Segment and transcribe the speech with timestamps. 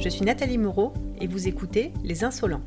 [0.00, 2.62] Je suis Nathalie Moreau et vous écoutez Les Insolents.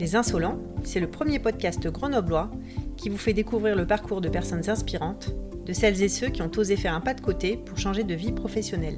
[0.00, 2.50] Les Insolents, c'est le premier podcast grenoblois
[2.96, 5.34] qui vous fait découvrir le parcours de personnes inspirantes,
[5.66, 8.14] de celles et ceux qui ont osé faire un pas de côté pour changer de
[8.14, 8.96] vie professionnelle.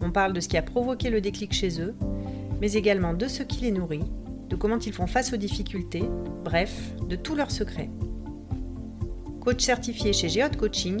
[0.00, 1.96] On parle de ce qui a provoqué le déclic chez eux,
[2.60, 4.04] mais également de ce qui les nourrit,
[4.48, 6.04] de comment ils font face aux difficultés,
[6.44, 7.90] bref, de tous leurs secrets.
[9.40, 11.00] Coach certifié chez Geode Coaching,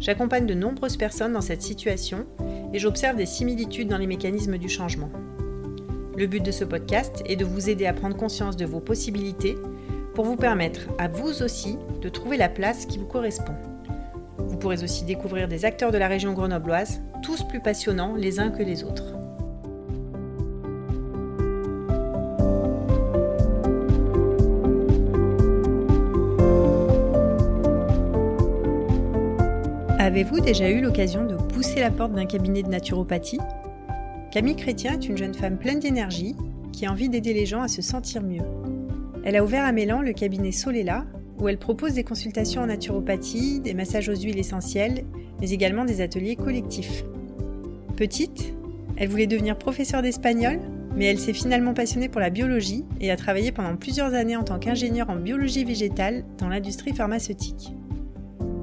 [0.00, 2.26] j'accompagne de nombreuses personnes dans cette situation
[2.74, 5.08] et j'observe des similitudes dans les mécanismes du changement.
[6.16, 9.56] Le but de ce podcast est de vous aider à prendre conscience de vos possibilités
[10.12, 13.54] pour vous permettre à vous aussi de trouver la place qui vous correspond.
[14.38, 18.50] Vous pourrez aussi découvrir des acteurs de la région grenobloise, tous plus passionnants les uns
[18.50, 19.14] que les autres.
[30.00, 31.34] Avez-vous déjà eu l'occasion de
[31.72, 33.40] la porte d'un cabinet de naturopathie
[34.30, 36.36] Camille Chrétien est une jeune femme pleine d'énergie
[36.72, 38.44] qui a envie d'aider les gens à se sentir mieux.
[39.24, 41.06] Elle a ouvert à Mélan le cabinet Solela,
[41.40, 45.04] où elle propose des consultations en naturopathie, des massages aux huiles essentielles,
[45.40, 47.04] mais également des ateliers collectifs.
[47.96, 48.54] Petite,
[48.96, 50.60] elle voulait devenir professeure d'espagnol,
[50.94, 54.44] mais elle s'est finalement passionnée pour la biologie et a travaillé pendant plusieurs années en
[54.44, 57.72] tant qu'ingénieure en biologie végétale dans l'industrie pharmaceutique.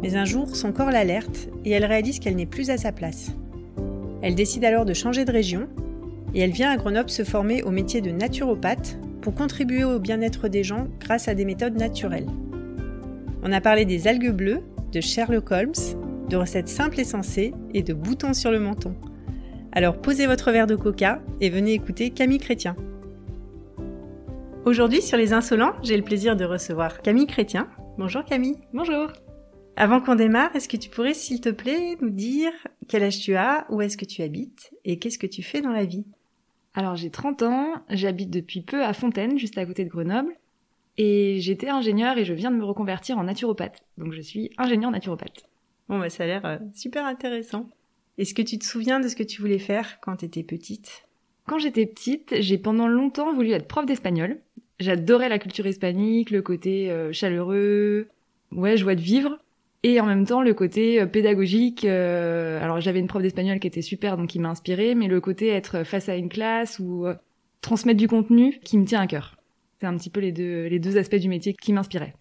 [0.02, 3.32] Mais un jour, son corps l'alerte et elle réalise qu'elle n'est plus à sa place.
[4.22, 5.68] Elle décide alors de changer de région
[6.34, 10.48] et elle vient à Grenoble se former au métier de naturopathe pour contribuer au bien-être
[10.48, 12.28] des gens grâce à des méthodes naturelles.
[13.44, 15.72] On a parlé des algues bleues, de Sherlock Holmes,
[16.30, 18.96] de recettes simples et sensées et de boutons sur le menton.
[19.72, 22.76] Alors posez votre verre de coca et venez écouter Camille Chrétien.
[24.66, 27.68] Aujourd'hui sur Les Insolents, j'ai le plaisir de recevoir Camille Chrétien.
[27.98, 28.58] Bonjour Camille.
[28.74, 29.12] Bonjour.
[29.78, 32.52] Avant qu'on démarre, est-ce que tu pourrais, s'il te plaît, nous dire
[32.88, 35.72] quel âge tu as, où est-ce que tu habites et qu'est-ce que tu fais dans
[35.72, 36.06] la vie?
[36.74, 40.34] Alors j'ai 30 ans, j'habite depuis peu à Fontaine, juste à côté de Grenoble,
[40.98, 43.82] et j'étais ingénieur et je viens de me reconvertir en naturopathe.
[43.98, 45.46] Donc je suis ingénieur naturopathe.
[45.90, 47.70] Bon, bah, ça a l'air euh, super intéressant.
[48.18, 51.08] Est-ce que tu te souviens de ce que tu voulais faire quand tu étais petite?
[51.48, 54.38] Quand j'étais petite, j'ai pendant longtemps voulu être prof d'espagnol.
[54.80, 58.08] J'adorais la culture hispanique, le côté euh, chaleureux,
[58.52, 59.40] ouais, joie de vivre
[59.84, 61.86] et en même temps le côté euh, pédagogique.
[61.86, 65.22] Euh, alors j'avais une prof d'espagnol qui était super, donc qui m'a inspiré, mais le
[65.22, 67.16] côté être face à une classe ou euh,
[67.62, 69.38] transmettre du contenu qui me tient à cœur.
[69.80, 72.14] C'est un petit peu les deux, les deux aspects du métier qui m'inspiraient.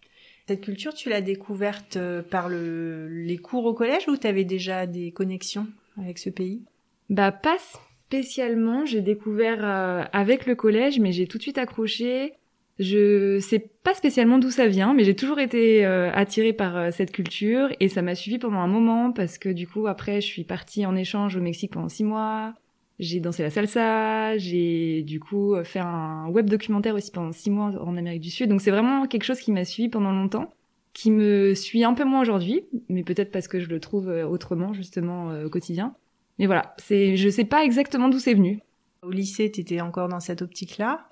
[0.49, 1.99] Cette culture, tu l'as découverte
[2.31, 5.66] par le, les cours au collège ou tu avais déjà des connexions
[6.00, 6.62] avec ce pays?
[7.09, 7.59] Bah pas
[8.06, 9.62] spécialement, j'ai découvert
[10.12, 12.32] avec le collège, mais j'ai tout de suite accroché.
[12.80, 16.91] Je sais pas spécialement d'où ça vient, mais j'ai toujours été euh, attirée par euh,
[16.91, 20.26] cette culture et ça m'a suivi pendant un moment parce que du coup après je
[20.26, 22.54] suis partie en échange au Mexique pendant six mois.
[22.98, 27.72] J'ai dansé la salsa, j'ai du coup fait un web documentaire aussi pendant six mois
[27.82, 28.48] en Amérique du Sud.
[28.48, 30.50] Donc c'est vraiment quelque chose qui m'a suivi pendant longtemps,
[30.94, 34.26] qui me suit un peu moins aujourd'hui, mais peut-être parce que je le trouve euh,
[34.26, 35.94] autrement justement au quotidien.
[36.38, 38.60] Mais voilà, c'est je sais pas exactement d'où c'est venu.
[39.02, 41.09] Au lycée, t'étais encore dans cette optique-là?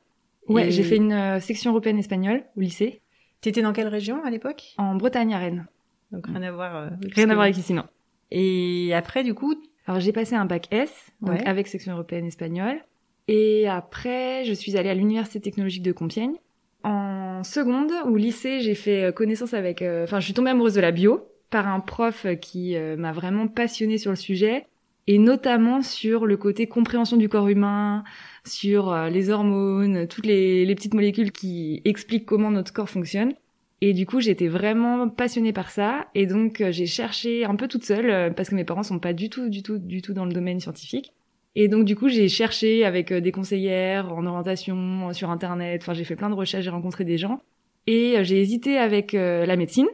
[0.49, 3.03] Ouais, j'ai fait une euh, section européenne espagnole au lycée.
[3.41, 4.75] T'étais dans quelle région à l'époque?
[4.79, 5.67] En Bretagne, à Rennes.
[6.11, 6.77] Donc rien à voir.
[6.77, 7.85] Euh, rien à voir avec ici, non.
[8.31, 9.55] Et après, du coup
[9.87, 12.83] Alors j'ai passé un bac S, donc avec section européenne espagnole.
[13.29, 16.37] Et après, je suis allée à l'université technologique de Compiègne.
[16.83, 19.83] En seconde ou lycée, j'ai fait euh, connaissance avec...
[19.83, 23.97] Enfin, je suis tombée amoureuse de la bio par un prof qui m'a vraiment passionnée
[23.97, 24.67] sur le sujet
[25.09, 28.05] et notamment sur le côté compréhension du corps humain,
[28.49, 33.35] sur euh, les hormones, toutes les, petites molécules qui expliquent comment notre corps fonctionne.
[33.81, 36.07] Et du coup, j'étais vraiment passionnée par ça.
[36.15, 38.99] Et donc, euh, j'ai cherché un peu toute seule, euh, parce que mes parents sont
[38.99, 41.13] pas du tout, du tout, du tout dans le domaine scientifique.
[41.55, 45.83] Et donc, du coup, j'ai cherché avec des conseillères en orientation, sur Internet.
[45.83, 47.41] Enfin, j'ai fait plein de recherches, j'ai rencontré des gens.
[47.87, 49.89] Et j'ai hésité avec la médecine.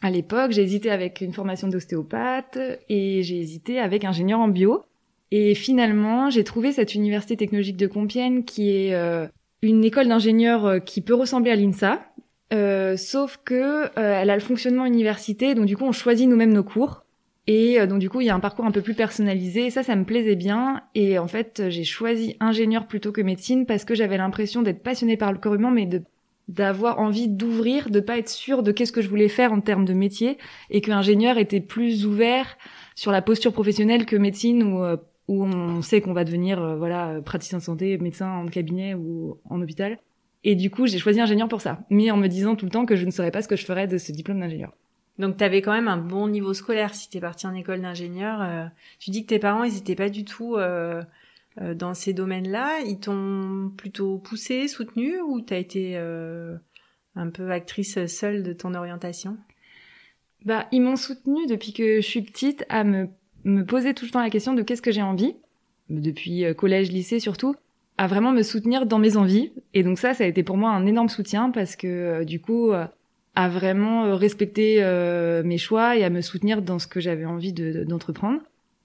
[0.00, 4.82] À l'époque, j'ai hésité avec une formation d'ostéopathe et j'ai hésité avec ingénieur en bio.
[5.36, 9.26] Et finalement, j'ai trouvé cette université technologique de Compiègne qui est euh,
[9.62, 12.06] une école d'ingénieurs euh, qui peut ressembler à l'INSA,
[12.52, 16.62] euh, sauf que elle a le fonctionnement université, donc du coup on choisit nous-mêmes nos
[16.62, 17.04] cours.
[17.48, 19.82] Et donc du coup il y a un parcours un peu plus personnalisé, et ça
[19.82, 20.82] ça me plaisait bien.
[20.94, 25.16] Et en fait j'ai choisi ingénieur plutôt que médecine parce que j'avais l'impression d'être passionnée
[25.16, 26.02] par le corps humain, mais de
[26.46, 29.84] d'avoir envie d'ouvrir, de pas être sûr de qu'est-ce que je voulais faire en termes
[29.84, 30.38] de métier,
[30.70, 32.56] et que ingénieur était plus ouvert
[32.94, 34.84] sur la posture professionnelle que médecine ou
[35.28, 39.38] où on sait qu'on va devenir euh, voilà praticien de santé, médecin en cabinet ou
[39.48, 39.98] en hôpital.
[40.44, 42.84] Et du coup, j'ai choisi ingénieur pour ça, mais en me disant tout le temps
[42.84, 44.72] que je ne saurais pas ce que je ferais de ce diplôme d'ingénieur.
[45.18, 48.42] Donc tu avais quand même un bon niveau scolaire si t'es parti en école d'ingénieur.
[48.42, 48.66] Euh,
[48.98, 51.02] tu dis que tes parents ils pas du tout euh,
[51.60, 56.56] euh, dans ces domaines-là, ils t'ont plutôt poussé, soutenu ou t'as été euh,
[57.14, 59.36] un peu actrice seule de ton orientation?
[60.44, 63.08] Bah, ils m'ont soutenu depuis que je suis petite à me,
[63.44, 65.34] me poser tout le temps la question de qu'est-ce que j'ai envie,
[65.90, 67.54] depuis euh, collège, lycée surtout,
[67.98, 69.52] à vraiment me soutenir dans mes envies.
[69.72, 72.72] Et donc ça, ça a été pour moi un énorme soutien parce que du coup,
[72.72, 74.82] à vraiment respecter
[75.44, 78.40] mes choix et à me soutenir dans ce que j'avais envie d'entreprendre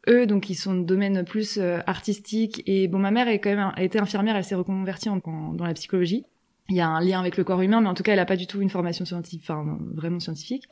[0.07, 2.63] eux, donc ils sont de domaine plus euh, artistique.
[2.65, 5.73] Et bon, ma mère est quand même été infirmière, elle s'est reconvertie en, dans la
[5.73, 6.25] psychologie.
[6.69, 8.25] Il y a un lien avec le corps humain, mais en tout cas, elle a
[8.25, 10.65] pas du tout une formation scientifique, enfin vraiment scientifique.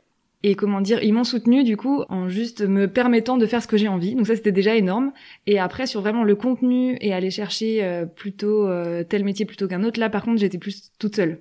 [0.44, 3.66] Et comment dire, ils m'ont soutenu du coup en juste me permettant de faire ce
[3.66, 4.14] que j'ai envie.
[4.14, 5.12] Donc ça c'était déjà énorme.
[5.46, 9.66] Et après sur vraiment le contenu et aller chercher euh, plutôt euh, tel métier plutôt
[9.66, 9.98] qu'un autre.
[9.98, 11.40] Là par contre j'étais plus toute seule.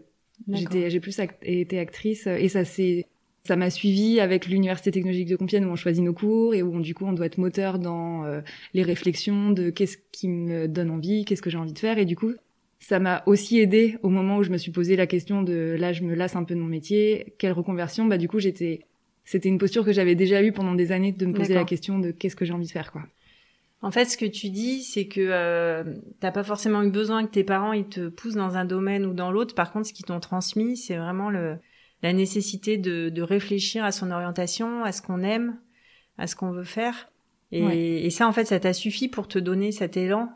[0.51, 3.05] J'étais j'ai plus été actrice et ça c'est
[3.43, 6.81] ça m'a suivi avec l'université technologique de Compiègne où on choisit nos cours et où
[6.81, 8.41] du coup on doit être moteur dans euh,
[8.73, 12.05] les réflexions de qu'est-ce qui me donne envie, qu'est-ce que j'ai envie de faire et
[12.05, 12.33] du coup
[12.79, 15.93] ça m'a aussi aidé au moment où je me suis posé la question de là
[15.93, 18.05] je me lasse un peu de mon métier, quelle reconversion?
[18.05, 18.85] Bah du coup j'étais
[19.25, 21.99] c'était une posture que j'avais déjà eue pendant des années de me poser la question
[21.99, 23.03] de qu'est-ce que j'ai envie de faire quoi.
[23.83, 25.83] En fait, ce que tu dis, c'est que euh,
[26.19, 29.13] t'as pas forcément eu besoin que tes parents ils te poussent dans un domaine ou
[29.13, 29.53] dans l'autre.
[29.53, 31.57] Par contre, ce qu'ils t'ont transmis, c'est vraiment le
[32.03, 35.57] la nécessité de, de, réfléchir à son orientation, à ce qu'on aime,
[36.17, 37.09] à ce qu'on veut faire.
[37.51, 40.29] Et, et, ça, en fait, ça t'a suffi pour te donner cet élan?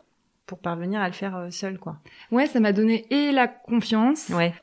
[0.45, 1.97] Pour parvenir à le faire euh, seul, quoi.
[2.31, 4.53] Ouais, ça m'a donné et la confiance, ouais.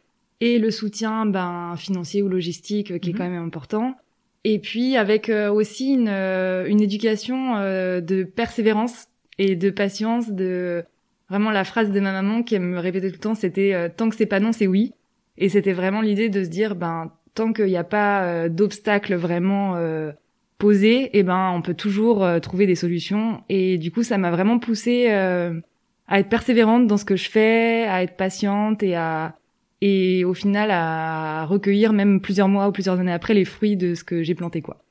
[0.40, 3.18] et le soutien, ben financier ou logistique, euh, qui est mhm.
[3.18, 3.96] quand même important.
[4.44, 9.06] Et puis avec euh, aussi une, une éducation de persévérance
[9.38, 10.84] et de patience, de
[11.28, 14.16] vraiment la phrase de ma maman qui me répétait tout le temps, c'était tant que
[14.16, 14.92] c'est pas non, c'est oui.
[15.36, 19.76] Et c'était vraiment l'idée de se dire, ben, tant qu'il n'y a pas d'obstacles vraiment
[19.76, 20.12] euh,
[20.58, 23.42] posés, eh ben, on peut toujours euh, trouver des solutions.
[23.48, 27.86] Et du coup, ça m'a vraiment poussée à être persévérante dans ce que je fais,
[27.86, 29.34] à être patiente et à
[29.80, 33.94] et au final à recueillir même plusieurs mois ou plusieurs années après les fruits de
[33.94, 34.82] ce que j'ai planté quoi.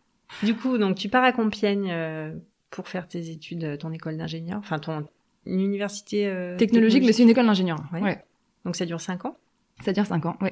[0.44, 1.94] Du coup, donc tu pars à Compiègne
[2.70, 5.06] pour faire tes études, ton école d'ingénieur, enfin ton
[5.46, 7.84] université technologique, mais c'est une école d'ingénieur.
[7.92, 8.24] Ouais.
[8.64, 9.36] Donc ça dure cinq ans.
[9.84, 10.52] Ça dure cinq ans, oui.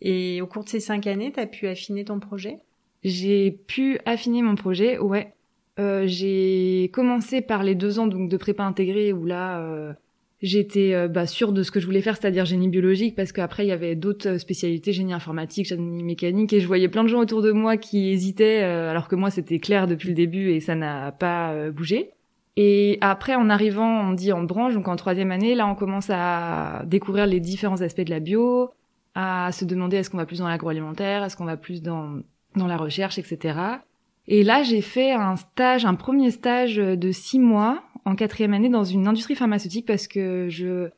[0.00, 2.58] Et au cours de ces cinq années, tu as pu affiner ton projet?
[3.02, 5.32] J'ai pu affiner mon projet, ouais.
[5.78, 9.92] Euh, j'ai commencé par les deux ans donc de prépa intégrée où là euh,
[10.42, 13.64] j'étais euh, bah, sûre de ce que je voulais faire, c'est-à-dire génie biologique, parce qu'après
[13.64, 17.20] il y avait d'autres spécialités, génie informatique, génie mécanique, et je voyais plein de gens
[17.20, 20.74] autour de moi qui hésitaient, alors que moi c'était clair depuis le début et ça
[20.74, 22.10] n'a pas bougé.
[22.56, 26.10] Et après, en arrivant, on dit en branche, donc en troisième année, là, on commence
[26.10, 28.70] à découvrir les différents aspects de la bio,
[29.14, 32.18] à se demander est-ce qu'on va plus dans l'agroalimentaire, est-ce qu'on va plus dans,
[32.56, 33.58] dans la recherche, etc.
[34.28, 38.68] Et là, j'ai fait un stage, un premier stage de six mois en quatrième année
[38.68, 40.88] dans une industrie pharmaceutique parce que je,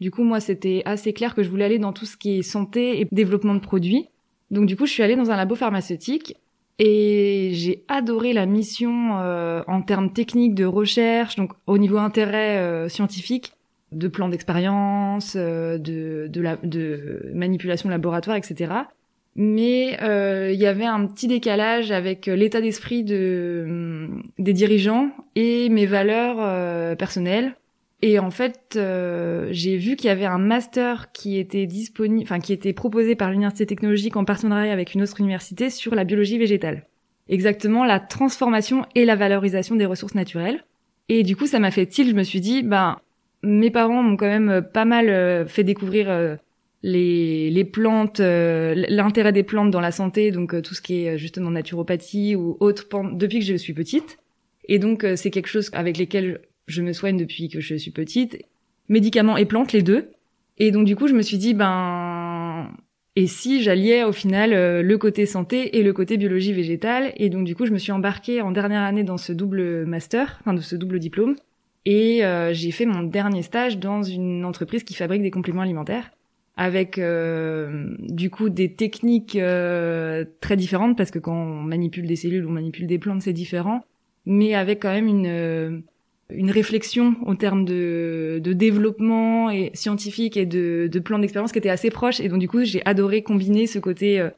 [0.00, 2.42] du coup, moi, c'était assez clair que je voulais aller dans tout ce qui est
[2.42, 4.08] santé et développement de produits.
[4.50, 6.36] Donc, du coup, je suis allée dans un labo pharmaceutique
[6.78, 12.58] et j'ai adoré la mission euh, en termes techniques de recherche, donc au niveau intérêt
[12.58, 13.52] euh, scientifique,
[13.92, 18.72] de plans d'expérience, euh, de, de, de manipulation laboratoire, etc.
[19.34, 19.96] Mais
[20.52, 24.08] il y avait un petit décalage avec l'état d'esprit de,
[24.38, 27.54] des dirigeants et mes valeurs personnelles.
[28.04, 32.40] Et en fait, euh, j'ai vu qu'il y avait un master qui était disponible, enfin
[32.40, 36.36] qui était proposé par l'université technologique en partenariat avec une autre université sur la biologie
[36.36, 36.84] végétale.
[37.28, 40.64] Exactement la transformation et la valorisation des ressources naturelles.
[41.08, 42.10] Et du coup, ça m'a fait tilt.
[42.10, 42.98] Je me suis dit, ben,
[43.44, 46.34] mes parents m'ont quand même pas mal euh, fait découvrir euh,
[46.82, 51.50] les, les plantes, l'intérêt des plantes dans la santé, donc tout ce qui est justement
[51.50, 54.18] naturopathie ou autre depuis que je suis petite.
[54.68, 58.38] Et donc c'est quelque chose avec lesquels je me soigne depuis que je suis petite,
[58.88, 60.10] médicaments et plantes les deux.
[60.58, 62.70] Et donc du coup, je me suis dit ben
[63.14, 67.12] et si j'alliais au final euh, le côté santé et le côté biologie végétale?
[67.16, 70.38] Et donc du coup, je me suis embarquée en dernière année dans ce double master,
[70.40, 71.36] enfin de ce double diplôme
[71.84, 76.10] et euh, j'ai fait mon dernier stage dans une entreprise qui fabrique des compléments alimentaires
[76.56, 79.38] avec euh, du coup des techniques
[80.40, 83.84] très différentes parce que quand on manipule des cellules, on manipule des plantes, c'est différent,
[84.26, 85.82] mais avec quand même une
[86.34, 91.58] une réflexion en termes de, de développement et scientifique et de, de plan d'expérience qui
[91.58, 92.20] était assez proche.
[92.20, 94.30] Et donc du coup j'ai adoré combiner ce côté euh,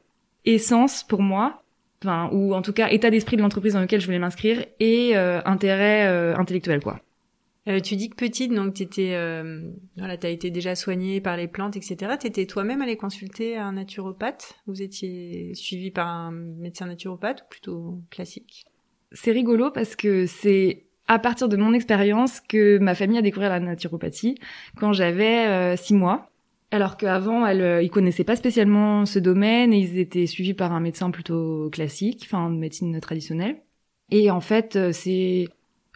[0.45, 1.61] essence pour moi
[2.03, 5.15] enfin ou en tout cas état d'esprit de l'entreprise dans lequel je voulais m'inscrire et
[5.15, 6.99] euh, intérêt euh, intellectuel quoi
[7.83, 9.17] tu dis que petite donc t'étais
[9.97, 14.55] voilà t'as été déjà soignée par les plantes etc t'étais toi-même allée consulter un naturopathe?
[14.67, 18.65] Vous étiez suivi par un médecin naturopathe ou plutôt classique?
[19.11, 23.49] C'est rigolo parce que c'est à partir de mon expérience que ma famille a découvert
[23.49, 24.35] la naturopathie
[24.77, 26.29] quand j'avais euh, six mois.
[26.71, 30.73] Alors qu'avant, elle, euh, ils connaissaient pas spécialement ce domaine et ils étaient suivis par
[30.73, 33.61] un médecin plutôt classique, enfin de médecine traditionnelle.
[34.11, 35.47] Et en fait, euh, c'est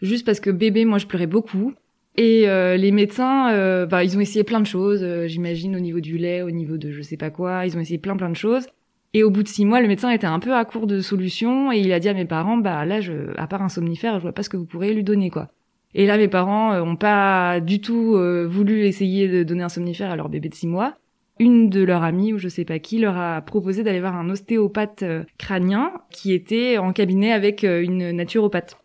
[0.02, 1.74] juste parce que bébé, moi, je pleurais beaucoup.
[2.16, 6.42] Et les médecins, bah, ils ont essayé plein de choses, j'imagine, au niveau du lait,
[6.42, 7.64] au niveau de je sais pas quoi.
[7.64, 8.66] Ils ont essayé plein plein de choses.
[9.12, 11.72] Et au bout de six mois, le médecin était un peu à court de solutions
[11.72, 14.22] et il a dit à mes parents, bah là, je, à part un somnifère, je
[14.22, 15.48] vois pas ce que vous pourrez lui donner, quoi.
[15.94, 19.68] Et là, mes parents euh, ont pas du tout euh, voulu essayer de donner un
[19.68, 20.94] somnifère à leur bébé de six mois.
[21.40, 24.30] Une de leurs amies, ou je sais pas qui, leur a proposé d'aller voir un
[24.30, 28.76] ostéopathe euh, crânien qui était en cabinet avec une naturopathe.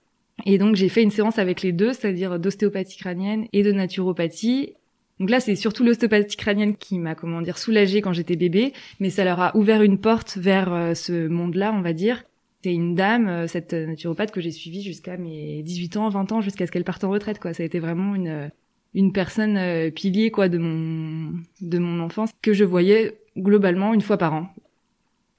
[0.45, 4.73] Et donc, j'ai fait une séance avec les deux, c'est-à-dire d'ostéopathie crânienne et de naturopathie.
[5.19, 9.09] Donc là, c'est surtout l'ostéopathie crânienne qui m'a, comment dire, soulagée quand j'étais bébé, mais
[9.09, 12.23] ça leur a ouvert une porte vers euh, ce monde-là, on va dire.
[12.63, 16.41] C'est une dame, euh, cette naturopathe que j'ai suivie jusqu'à mes 18 ans, 20 ans,
[16.41, 17.53] jusqu'à ce qu'elle parte en retraite, quoi.
[17.53, 18.47] Ça a été vraiment une, euh,
[18.93, 24.17] une personne pilier, quoi, de mon, de mon enfance, que je voyais globalement une fois
[24.17, 24.47] par an.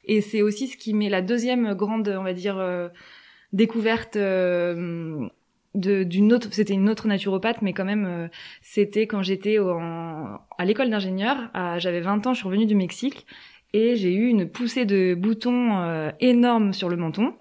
[0.04, 2.56] Et c'est aussi ce qui met la deuxième grande, on va dire,
[3.56, 4.16] découverte
[5.76, 8.28] d'une autre c'était une autre naturopathe mais quand même euh,
[8.62, 13.26] c'était quand j'étais à l'école d'ingénieur j'avais 20 ans je suis revenue du Mexique
[13.72, 17.34] et j'ai eu une poussée de boutons euh, énorme sur le menton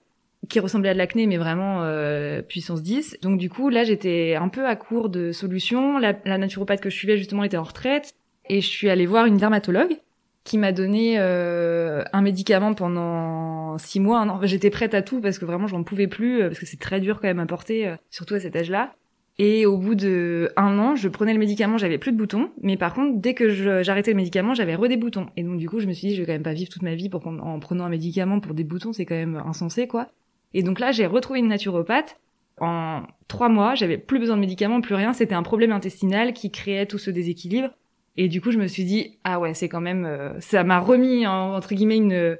[0.49, 4.35] qui ressemblait à de l'acné mais vraiment euh, puissance 10 donc du coup là j'étais
[4.35, 5.97] un peu à court de solutions.
[5.97, 8.13] La, la naturopathe que je suivais justement était en retraite
[8.49, 9.97] et je suis allée voir une dermatologue
[10.45, 14.19] qui m'a donné euh, un médicament pendant six mois.
[14.19, 14.39] Un an.
[14.43, 17.01] J'étais prête à tout parce que vraiment j'en pouvais plus euh, parce que c'est très
[17.01, 18.93] dur quand même à porter, euh, surtout à cet âge-là.
[19.37, 22.77] Et au bout de un an, je prenais le médicament, j'avais plus de boutons, mais
[22.77, 23.49] par contre, dès que
[23.83, 25.25] j'arrêtais le médicament, j'avais re des boutons.
[25.35, 26.83] Et donc du coup, je me suis dit, je vais quand même pas vivre toute
[26.83, 30.07] ma vie pour, en prenant un médicament pour des boutons, c'est quand même insensé, quoi.
[30.53, 32.17] Et donc là, j'ai retrouvé une naturopathe.
[32.61, 35.11] En trois mois, j'avais plus besoin de médicaments, plus rien.
[35.11, 37.71] C'était un problème intestinal qui créait tout ce déséquilibre.
[38.17, 40.79] Et du coup, je me suis dit, ah ouais, c'est quand même, euh, ça m'a
[40.79, 42.37] remis entre guillemets une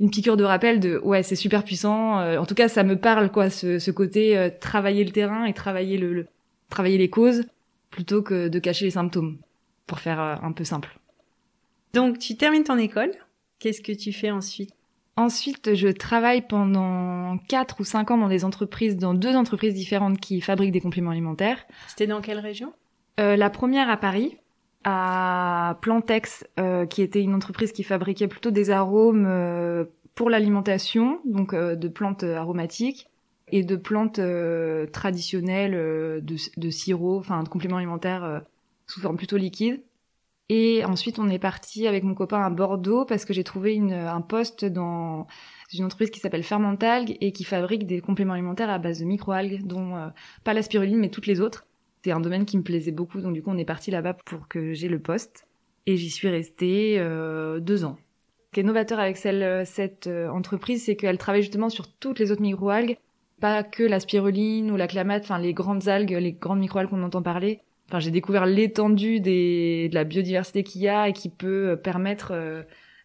[0.00, 2.20] une piqûre de rappel de ouais, c'est super puissant.
[2.20, 5.44] Euh, en tout cas, ça me parle quoi, ce, ce côté euh, travailler le terrain
[5.44, 6.26] et travailler le,
[6.70, 7.44] travailler les causes
[7.90, 9.38] plutôt que de cacher les symptômes,
[9.86, 10.98] pour faire un peu simple.
[11.94, 13.10] Donc, tu termines ton école.
[13.58, 14.70] Qu'est-ce que tu fais ensuite?
[15.16, 20.20] Ensuite, je travaille pendant 4 ou 5 ans dans des entreprises, dans deux entreprises différentes
[20.20, 21.64] qui fabriquent des compléments alimentaires.
[21.88, 22.72] C'était dans quelle région?
[23.16, 24.36] La première à Paris,
[24.90, 31.20] à Plantex, euh, qui était une entreprise qui fabriquait plutôt des arômes euh, pour l'alimentation,
[31.26, 33.10] donc euh, de plantes aromatiques
[33.50, 34.20] et de plantes
[34.92, 38.42] traditionnelles de, sirop, enfin de compléments alimentaires
[38.86, 39.80] sous forme plutôt liquide.
[40.50, 44.20] Et ensuite, on est parti avec mon copain à Bordeaux parce que j'ai trouvé un
[44.20, 45.26] poste dans
[45.72, 49.66] une entreprise qui s'appelle Fermentalgue et qui fabrique des compléments alimentaires à base de microalgues,
[49.66, 49.94] dont
[50.44, 51.67] pas la spiruline mais toutes les autres.
[52.04, 54.48] C'est un domaine qui me plaisait beaucoup, donc du coup on est parti là-bas pour
[54.48, 55.46] que j'ai le poste.
[55.86, 57.96] Et j'y suis restée euh, deux ans.
[58.48, 62.18] Ce qui est novateur avec celle, cette euh, entreprise, c'est qu'elle travaille justement sur toutes
[62.18, 62.96] les autres microalgues,
[63.40, 67.02] pas que la spiruline ou la clamate, enfin les grandes algues, les grandes microalgues qu'on
[67.02, 67.60] entend parler.
[67.88, 71.76] Enfin, j'ai découvert l'étendue des, de la biodiversité qu'il y a et qui peut euh,
[71.76, 72.62] permettre euh,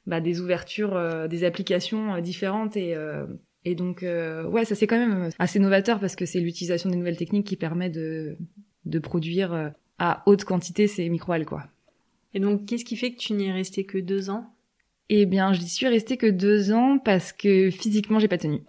[0.08, 0.98] bah, des ouvertures,
[1.28, 2.96] des applications différentes et
[3.66, 7.16] et donc ouais, ça c'est quand même assez novateur parce que c'est l'utilisation des nouvelles
[7.16, 8.38] techniques qui permet de
[8.86, 11.64] de produire euh, à haute quantité ces microalgues, quoi.
[12.34, 14.50] Et donc, qu'est-ce qui fait que tu n'y es resté que deux ans?
[15.10, 18.62] Eh bien, j'y suis restée que deux ans parce que physiquement, j'ai pas tenu.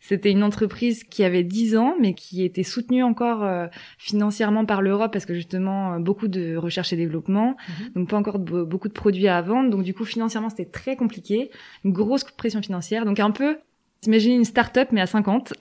[0.00, 4.82] C'était une entreprise qui avait dix ans, mais qui était soutenue encore euh, financièrement par
[4.82, 7.92] l'Europe parce que justement euh, beaucoup de recherche et développement, mhm.
[7.94, 9.70] donc pas encore beaucoup de produits à vendre.
[9.70, 11.52] Donc du coup, financièrement, c'était très compliqué,
[11.84, 13.04] une grosse pression financière.
[13.04, 13.58] Donc un peu,
[14.04, 15.54] imaginez une start-up mais à 50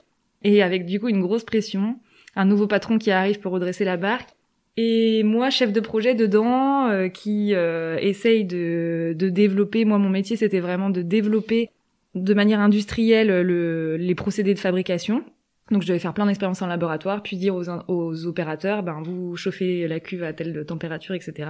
[0.44, 2.00] et avec du coup une grosse pression
[2.36, 4.30] un nouveau patron qui arrive pour redresser la barque.
[4.78, 10.10] Et moi, chef de projet dedans, euh, qui euh, essaye de, de développer, moi mon
[10.10, 11.70] métier c'était vraiment de développer
[12.16, 15.24] de manière industrielle le, les procédés de fabrication.
[15.72, 19.36] Donc je devais faire plein d'expériences en laboratoire, puis dire aux, aux opérateurs, ben vous
[19.38, 21.50] chauffez la cuve à telle température, etc.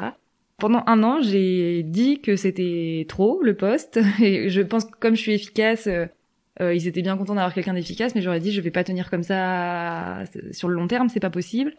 [0.58, 5.16] Pendant un an, j'ai dit que c'était trop le poste, et je pense que comme
[5.16, 5.88] je suis efficace,
[6.62, 8.84] euh, euh, ils étaient bien contents d'avoir quelqu'un d'efficace, mais j'aurais dit je vais pas
[8.84, 11.74] tenir comme ça sur le long terme, c'est pas possible.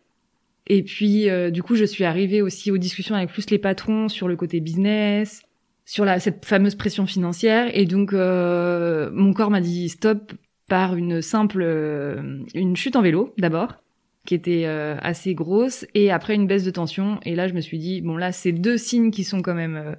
[0.66, 4.08] Et puis euh, du coup, je suis arrivée aussi aux discussions avec plus les patrons
[4.08, 5.42] sur le côté business,
[5.84, 10.32] sur la cette fameuse pression financière, et donc euh, mon corps m'a dit stop
[10.68, 11.62] par une simple
[12.54, 13.74] une chute en vélo d'abord
[14.24, 15.84] qui était assez grosse.
[15.94, 17.18] Et après une baisse de tension.
[17.24, 19.96] Et là je me suis dit bon là c'est deux signes qui sont quand même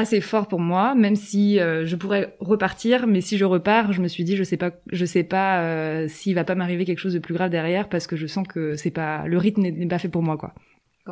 [0.00, 4.02] assez fort pour moi, même si euh, je pourrais repartir, mais si je repars, je
[4.02, 6.98] me suis dit je sais pas, je sais pas euh, s'il va pas m'arriver quelque
[6.98, 9.86] chose de plus grave derrière parce que je sens que c'est pas le rythme n'est
[9.86, 10.54] pas fait pour moi quoi.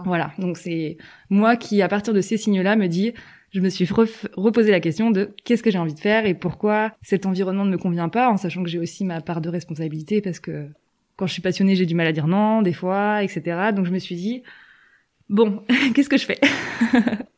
[0.04, 0.96] Voilà, donc c'est
[1.28, 3.14] moi qui à partir de ces signes-là me dis
[3.50, 3.88] je me suis
[4.36, 7.70] reposé la question de qu'est-ce que j'ai envie de faire et pourquoi cet environnement ne
[7.70, 10.68] me convient pas, en sachant que j'ai aussi ma part de responsabilité parce que
[11.16, 13.72] quand je suis passionnée, j'ai du mal à dire non des fois, etc.
[13.74, 14.42] Donc je me suis dit
[15.28, 15.62] bon,
[15.94, 16.38] qu'est-ce que je fais?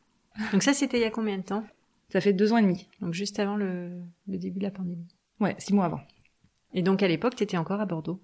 [0.51, 1.63] Donc ça, c'était il y a combien de temps?
[2.09, 2.87] Ça fait deux ans et demi.
[3.01, 5.07] Donc juste avant le, début de la pandémie.
[5.39, 6.01] Ouais, six mois avant.
[6.73, 8.21] Et donc à l'époque, tu étais encore à Bordeaux?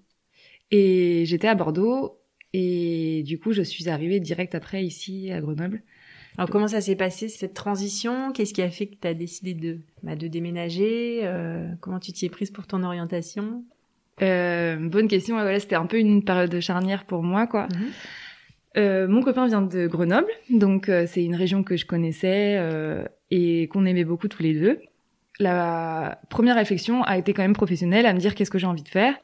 [0.70, 2.18] Et j'étais à Bordeaux
[2.52, 5.82] et du coup, je suis arrivée direct après ici à Grenoble.
[6.36, 8.32] Alors comment ça s'est passé cette transition?
[8.32, 11.20] Qu'est-ce qui a fait que tu as décidé de, bah, de déménager?
[11.24, 13.64] Euh, Comment tu t'y es prise pour ton orientation?
[14.22, 15.34] Euh, Bonne question.
[15.34, 17.68] voilà, c'était un peu une période charnière pour moi, quoi.
[17.74, 17.90] Mhm.
[18.76, 23.04] Euh, mon copain vient de Grenoble, donc euh, c'est une région que je connaissais euh,
[23.30, 24.78] et qu'on aimait beaucoup tous les deux.
[25.40, 28.82] La première réflexion a été quand même professionnelle, à me dire qu'est-ce que j'ai envie
[28.82, 29.14] de faire.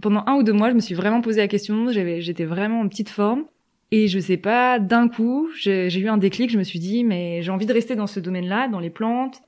[0.00, 2.88] Pendant un ou deux mois, je me suis vraiment posé la question, j'étais vraiment en
[2.88, 3.44] petite forme.
[3.90, 7.42] Et je sais pas, d'un coup, j'ai eu un déclic, je me suis dit, mais
[7.42, 9.42] j'ai envie de rester dans ce domaine-là, dans les plantes.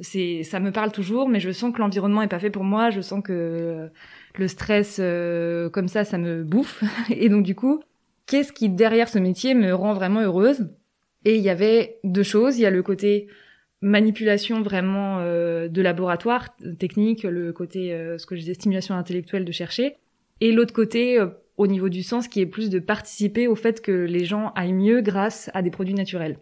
[0.00, 2.90] C'est, ça me parle toujours, mais je sens que l'environnement est pas fait pour moi,
[2.90, 3.90] je sens que
[4.36, 5.00] le stress,
[5.72, 6.82] comme ça, ça me bouffe.
[7.10, 7.82] Et donc, du coup,
[8.26, 10.68] qu'est-ce qui derrière ce métier me rend vraiment heureuse
[11.24, 12.58] Et il y avait deux choses.
[12.58, 13.28] Il y a le côté
[13.82, 19.44] manipulation vraiment euh, de laboratoire technique, le côté euh, ce que je disais stimulation intellectuelle
[19.44, 19.96] de chercher,
[20.40, 21.26] et l'autre côté euh,
[21.56, 24.72] au niveau du sens qui est plus de participer au fait que les gens aillent
[24.72, 26.38] mieux grâce à des produits naturels.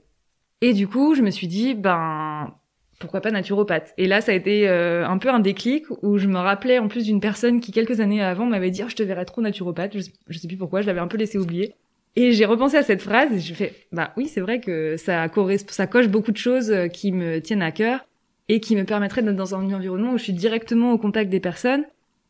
[0.60, 2.54] Et du coup, je me suis dit ben
[3.00, 6.38] pourquoi pas naturopathe Et là, ça a été un peu un déclic où je me
[6.38, 9.24] rappelais en plus d'une personne qui quelques années avant m'avait dit oh, je te verrais
[9.24, 9.98] trop naturopathe.
[9.98, 11.74] Je, je sais plus pourquoi, je l'avais un peu laissé oublier.
[12.16, 15.28] Et j'ai repensé à cette phrase et je fais bah oui, c'est vrai que ça
[15.68, 18.04] ça coche beaucoup de choses euh, qui me tiennent à cœur
[18.48, 21.38] et qui me permettraient d'être dans un environnement où je suis directement au contact des
[21.38, 21.84] personnes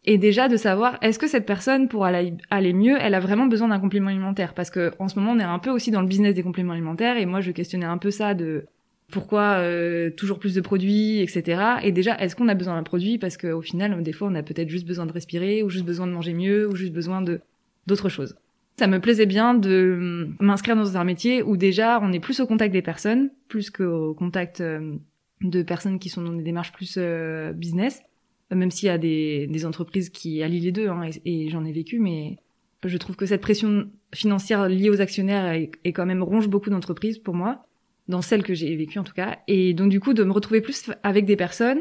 [0.04, 2.32] et déjà de savoir est-ce que cette personne pour aller,
[2.72, 4.52] mieux, elle a vraiment besoin d'un complément alimentaire?
[4.52, 6.74] Parce que en ce moment on est un peu aussi dans le business des compléments
[6.74, 8.66] alimentaires et moi je questionnais un peu ça de
[9.10, 11.62] pourquoi euh, toujours plus de produits, etc.
[11.82, 13.18] Et déjà, est-ce qu'on a besoin d'un produit?
[13.18, 16.06] Parce qu'au final, des fois, on a peut-être juste besoin de respirer, ou juste besoin
[16.06, 17.40] de manger mieux, ou juste besoin de
[17.86, 18.36] d'autres choses.
[18.78, 22.46] Ça me plaisait bien de m'inscrire dans un métier où déjà on est plus au
[22.46, 24.96] contact des personnes, plus qu'au contact euh,
[25.42, 28.02] de personnes qui sont dans des démarches plus euh, business,
[28.50, 31.72] même s'il y a des, des, entreprises qui allient les deux, hein, et, j'en ai
[31.72, 32.38] vécu, mais
[32.84, 37.18] je trouve que cette pression financière liée aux actionnaires est quand même ronge beaucoup d'entreprises
[37.18, 37.66] pour moi,
[38.10, 40.60] dans celles que j'ai vécues en tout cas, et donc du coup de me retrouver
[40.60, 41.80] plus avec des personnes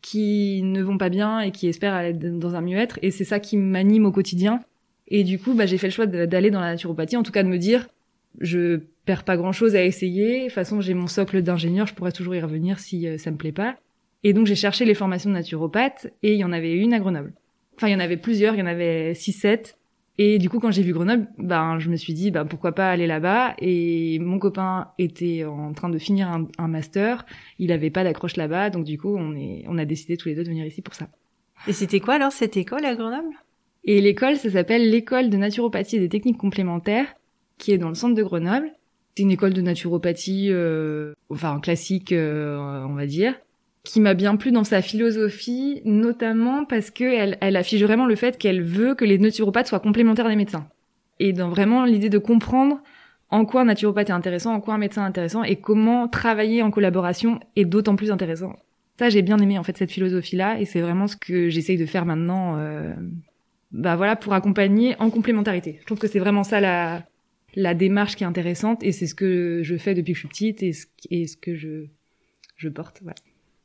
[0.00, 3.40] qui ne vont pas bien et qui espèrent aller dans un mieux-être, et c'est ça
[3.40, 4.60] qui m'anime au quotidien,
[5.08, 7.42] et du coup, bah, j'ai fait le choix d'aller dans la naturopathie, en tout cas
[7.42, 7.86] de me dire,
[8.40, 10.38] je perds pas grand chose à essayer.
[10.38, 13.30] De toute façon, j'ai mon socle d'ingénieur, je pourrais toujours y revenir si euh, ça
[13.30, 13.76] me plaît pas.
[14.24, 16.98] Et donc, j'ai cherché les formations de naturopathe et il y en avait une à
[16.98, 17.34] Grenoble.
[17.76, 19.76] Enfin, il y en avait plusieurs, il y en avait 6 7
[20.24, 22.90] et du coup, quand j'ai vu Grenoble, ben, je me suis dit, ben, pourquoi pas
[22.90, 23.54] aller là-bas?
[23.58, 27.26] Et mon copain était en train de finir un, un master.
[27.58, 28.70] Il avait pas d'accroche là-bas.
[28.70, 30.94] Donc, du coup, on est, on a décidé tous les deux de venir ici pour
[30.94, 31.08] ça.
[31.66, 33.34] Et c'était quoi alors cette école à Grenoble?
[33.84, 37.14] Et l'école, ça s'appelle l'école de naturopathie et des techniques complémentaires,
[37.58, 38.70] qui est dans le centre de Grenoble.
[39.16, 43.34] C'est une école de naturopathie, euh, enfin classique, euh, on va dire,
[43.84, 48.38] qui m'a bien plu dans sa philosophie, notamment parce qu'elle elle affiche vraiment le fait
[48.38, 50.68] qu'elle veut que les naturopathes soient complémentaires des médecins.
[51.18, 52.80] Et dans vraiment l'idée de comprendre
[53.30, 56.62] en quoi un naturopathe est intéressant, en quoi un médecin est intéressant, et comment travailler
[56.62, 58.54] en collaboration est d'autant plus intéressant.
[58.98, 61.86] Ça, j'ai bien aimé en fait cette philosophie-là, et c'est vraiment ce que j'essaye de
[61.86, 62.92] faire maintenant euh,
[63.72, 65.78] bah voilà, pour accompagner en complémentarité.
[65.80, 67.04] Je trouve que c'est vraiment ça la,
[67.54, 70.28] la démarche qui est intéressante et c'est ce que je fais depuis que je suis
[70.28, 71.86] petite et ce, et ce que je,
[72.56, 73.00] je porte.
[73.02, 73.16] Voilà.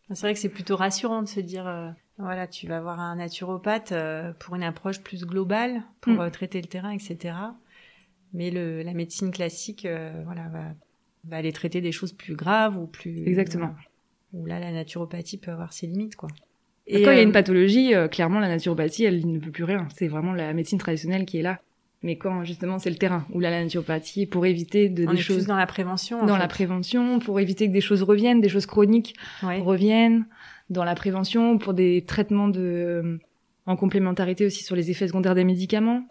[0.09, 3.17] C'est vrai que c'est plutôt rassurant de se dire, euh, voilà, tu vas voir un
[3.17, 6.19] naturopathe euh, pour une approche plus globale, pour mm.
[6.21, 7.35] euh, traiter le terrain, etc.
[8.33, 9.87] Mais le, la médecine classique,
[10.25, 10.63] voilà, va,
[11.25, 13.27] va aller traiter des choses plus graves ou plus.
[13.27, 13.73] Exactement.
[14.33, 16.29] où là, la naturopathie peut avoir ses limites, quoi.
[16.89, 19.89] Et quand il y a une pathologie, clairement, la naturopathie, elle ne peut plus rien.
[19.93, 21.59] C'est vraiment la médecine traditionnelle qui est là.
[22.03, 25.21] Mais quand justement c'est le terrain là la naturopathie pour éviter de On des est
[25.21, 28.49] choses plus dans la prévention dans la prévention pour éviter que des choses reviennent des
[28.49, 30.25] choses chroniques reviennent
[30.69, 33.17] dans la prévention pour des traitements de euh,
[33.65, 36.03] en complémentarité aussi sur les effets secondaires des médicaments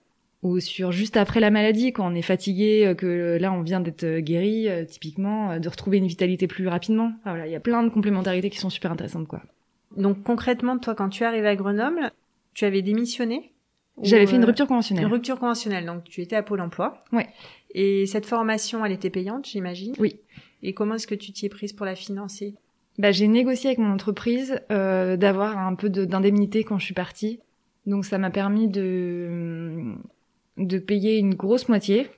[0.43, 4.19] ou sur juste après la maladie quand on est fatigué que là on vient d'être
[4.19, 7.13] guéri typiquement de retrouver une vitalité plus rapidement.
[7.25, 9.43] Voilà il y a plein de complémentarités qui sont super intéressantes quoi.
[9.97, 12.11] Donc concrètement, toi, quand tu es arrivé à Grenoble,
[12.55, 13.53] tu avais démissionné?
[14.03, 15.05] J'avais fait une euh, rupture conventionnelle.
[15.05, 17.03] Une rupture conventionnelle, donc tu étais à Pôle Emploi.
[17.13, 17.29] Ouais.
[17.75, 19.95] Et cette formation, elle était payante, j'imagine?
[19.99, 20.21] Oui.
[20.63, 22.55] Et comment est-ce que tu t'y es prise pour la financer?
[22.99, 27.41] Bah, J'ai négocié avec mon entreprise euh, d'avoir un peu d'indemnité quand je suis partie.
[27.87, 29.95] Donc ça m'a permis de,
[30.57, 32.09] de payer une grosse moitié.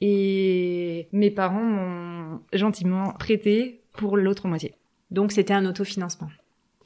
[0.00, 4.74] Et mes parents m'ont gentiment prêté pour l'autre moitié.
[5.10, 6.28] Donc c'était un autofinancement.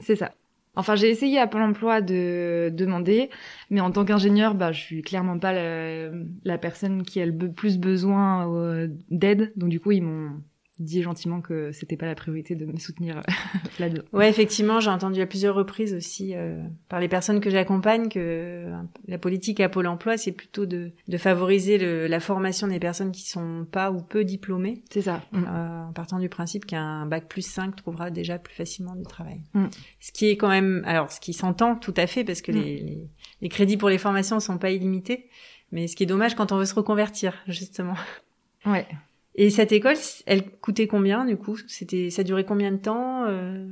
[0.01, 0.33] C'est ça.
[0.77, 3.31] Enfin, j'ai essayé à Pôle Emploi de demander,
[3.71, 7.79] mais en tant qu'ingénieur, bah, je suis clairement pas la, personne qui a le plus
[7.79, 9.53] besoin euh, d'aide.
[9.57, 10.43] Donc du coup, ils m'ont
[10.81, 13.23] dit gentiment que c'était pas la priorité de me soutenir
[13.79, 14.03] là-dedans.
[14.13, 18.19] Ouais, effectivement, j'ai entendu à plusieurs reprises aussi euh, par les personnes que j'accompagne que
[18.19, 22.81] euh, la politique à Pôle Emploi, c'est plutôt de, de favoriser le, la formation des
[22.81, 24.83] personnes qui sont pas ou peu diplômées.
[24.91, 25.23] C'est ça.
[25.35, 25.89] Euh, mm.
[25.89, 29.43] en partant du principe qu'un bac plus 5 trouvera déjà plus facilement du travail.
[29.55, 29.67] Mm.
[30.01, 32.57] Ce qui est quand même, alors ce qui s'entend tout à fait parce que mm.
[32.57, 33.11] les, les,
[33.43, 35.29] les crédits pour les formations sont pas illimités,
[35.71, 37.95] mais ce qui est dommage quand on veut se reconvertir justement.
[38.67, 38.87] Ouais.
[39.35, 41.59] Et cette école, elle coûtait combien du coup?
[41.67, 43.67] C'était, ça durait combien de temps euh?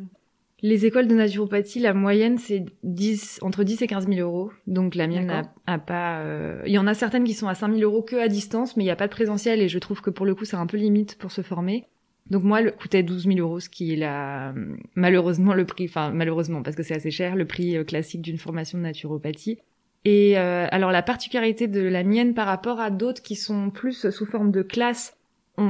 [0.65, 4.53] Les écoles de naturopathie, la moyenne c'est 10, entre 10 et 15 000 euros.
[4.69, 6.21] Donc la mienne a, pas.
[6.21, 8.77] Euh, il y en a certaines qui sont à 5 000 euros que à distance,
[8.77, 10.57] mais il n'y a pas de présentiel et je trouve que pour le coup c'est
[10.57, 11.87] un peu limite pour se former.
[12.31, 14.55] Donc moi, elle coûtait 12 000 euros, ce qui est la
[14.95, 18.39] malheureusement le prix, enfin malheureusement parce que c'est assez cher, le prix euh, classique d'une
[18.39, 19.59] formation de naturopathie.
[20.05, 24.27] Et alors la particularité de la mienne par rapport à d'autres qui sont plus sous
[24.27, 25.17] forme de classe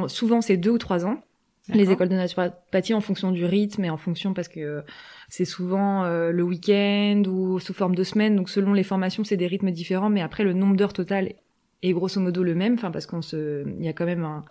[0.08, 1.22] souvent c'est deux ou trois ans.
[1.68, 4.82] Les écoles de naturopathie en fonction du rythme et en fonction parce que
[5.28, 8.34] c'est souvent euh, le week-end ou sous forme de semaine.
[8.34, 11.34] Donc selon les formations, c'est des rythmes différents, mais après le nombre d'heures total
[11.82, 12.74] est grosso modo le même.
[12.74, 14.44] Enfin parce qu'on se, il y a quand même un,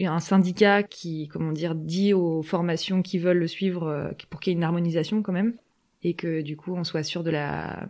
[0.00, 4.52] un syndicat qui, comment dire, dit aux formations qui veulent le suivre euh, pour qu'il
[4.52, 5.54] y ait une harmonisation quand même
[6.02, 7.86] et que du coup on soit sûr de la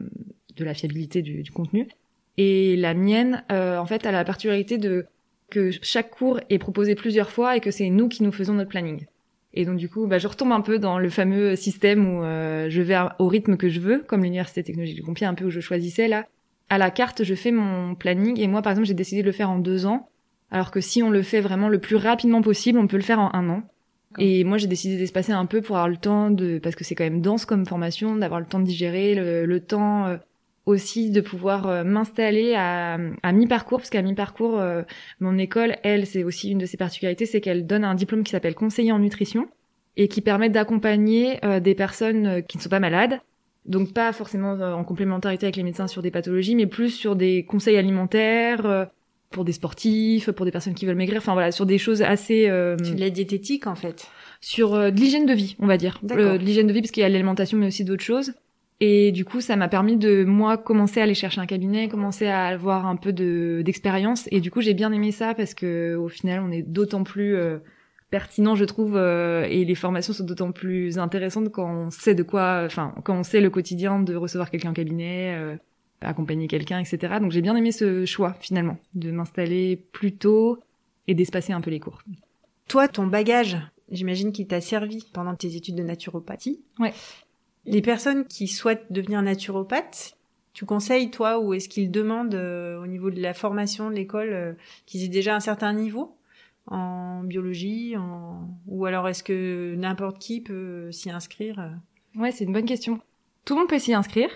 [0.57, 1.89] de la fiabilité du, du contenu.
[2.37, 5.07] Et la mienne, euh, en fait, a la particularité de
[5.51, 8.71] que chaque cours est proposé plusieurs fois et que c'est nous qui nous faisons notre
[8.71, 9.07] planning.
[9.53, 12.69] Et donc du coup, bah, je retombe un peu dans le fameux système où euh,
[12.69, 15.51] je vais au rythme que je veux, comme l'université technologique du Compiègne, un peu où
[15.51, 16.27] je choisissais là.
[16.71, 19.33] À la carte, je fais mon planning et moi, par exemple, j'ai décidé de le
[19.33, 20.09] faire en deux ans,
[20.51, 23.21] alors que si on le fait vraiment le plus rapidement possible, on peut le faire
[23.21, 23.63] en un an.
[24.19, 26.95] Et moi, j'ai décidé d'espacer un peu pour avoir le temps de, parce que c'est
[26.95, 30.17] quand même dense comme formation, d'avoir le temps de digérer, le, le temps euh,
[30.67, 34.83] aussi de pouvoir euh, m'installer à, à mi-parcours, parce qu'à mi-parcours, euh,
[35.21, 38.31] mon école, elle, c'est aussi une de ses particularités, c'est qu'elle donne un diplôme qui
[38.31, 39.49] s'appelle conseiller en nutrition
[39.97, 43.21] et qui permet d'accompagner euh, des personnes qui ne sont pas malades,
[43.67, 47.45] donc pas forcément en complémentarité avec les médecins sur des pathologies, mais plus sur des
[47.45, 48.89] conseils alimentaires
[49.31, 52.45] pour des sportifs, pour des personnes qui veulent maigrir, enfin voilà, sur des choses assez...
[52.83, 54.07] sur la diététique en fait
[54.43, 55.99] sur de l'hygiène de vie, on va dire.
[56.03, 58.35] de l'hygiène de vie parce qu'il y a l'alimentation mais aussi d'autres choses.
[58.81, 62.27] Et du coup, ça m'a permis de moi commencer à aller chercher un cabinet, commencer
[62.27, 64.29] à avoir un peu de d'expérience.
[64.31, 67.37] Et du coup, j'ai bien aimé ça parce que au final, on est d'autant plus
[67.37, 67.59] euh,
[68.11, 72.23] pertinent, je trouve, euh, et les formations sont d'autant plus intéressantes quand on sait de
[72.23, 75.57] quoi, enfin, quand on sait le quotidien de recevoir quelqu'un en cabinet, euh,
[76.01, 77.15] accompagner quelqu'un, etc.
[77.21, 80.61] Donc j'ai bien aimé ce choix finalement de m'installer plus tôt
[81.09, 82.03] et d'espacer un peu les cours.
[82.69, 83.59] Toi, ton bagage,
[83.91, 86.61] j'imagine qu'il t'a servi pendant tes études de naturopathie.
[86.79, 86.95] Ouais.
[87.67, 90.17] Les personnes qui souhaitent devenir naturopathes,
[90.53, 94.33] tu conseilles toi ou est-ce qu'ils demandent euh, au niveau de la formation de l'école
[94.33, 94.53] euh,
[94.87, 96.17] qu'ils aient déjà un certain niveau
[96.67, 98.49] en biologie en...
[98.69, 102.21] ou alors est-ce que n'importe qui peut s'y inscrire euh?
[102.21, 103.01] Ouais, c'est une bonne question.
[103.45, 104.31] Tout le monde peut s'y inscrire.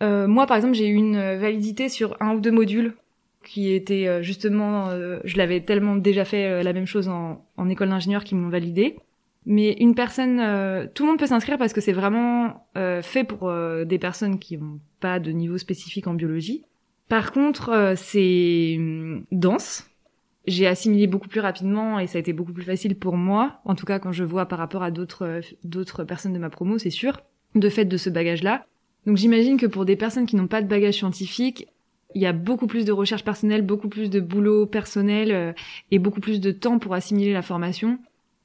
[0.00, 2.94] moi, par exemple, j'ai eu une validité sur un ou deux modules
[3.44, 4.88] qui étaient justement,
[5.24, 8.96] je l'avais tellement déjà fait la même chose en, en école d'ingénieur qui m'ont validé.
[9.50, 13.24] Mais une personne, euh, tout le monde peut s'inscrire parce que c'est vraiment euh, fait
[13.24, 16.64] pour euh, des personnes qui n'ont pas de niveau spécifique en biologie.
[17.08, 19.88] Par contre, c'est hum, dense.
[20.46, 23.74] J'ai assimilé beaucoup plus rapidement et ça a été beaucoup plus facile pour moi, en
[23.74, 26.90] tout cas quand je vois par rapport à d'autres d'autres personnes de ma promo, c'est
[26.90, 27.20] sûr,
[27.54, 28.66] de fait de ce bagage-là.
[29.06, 31.68] Donc j'imagine que pour des personnes qui n'ont pas de bagage scientifique,
[32.14, 35.54] il y a beaucoup plus de recherche personnelle, beaucoup plus de boulot personnel
[35.90, 37.98] et beaucoup plus de temps pour assimiler la formation.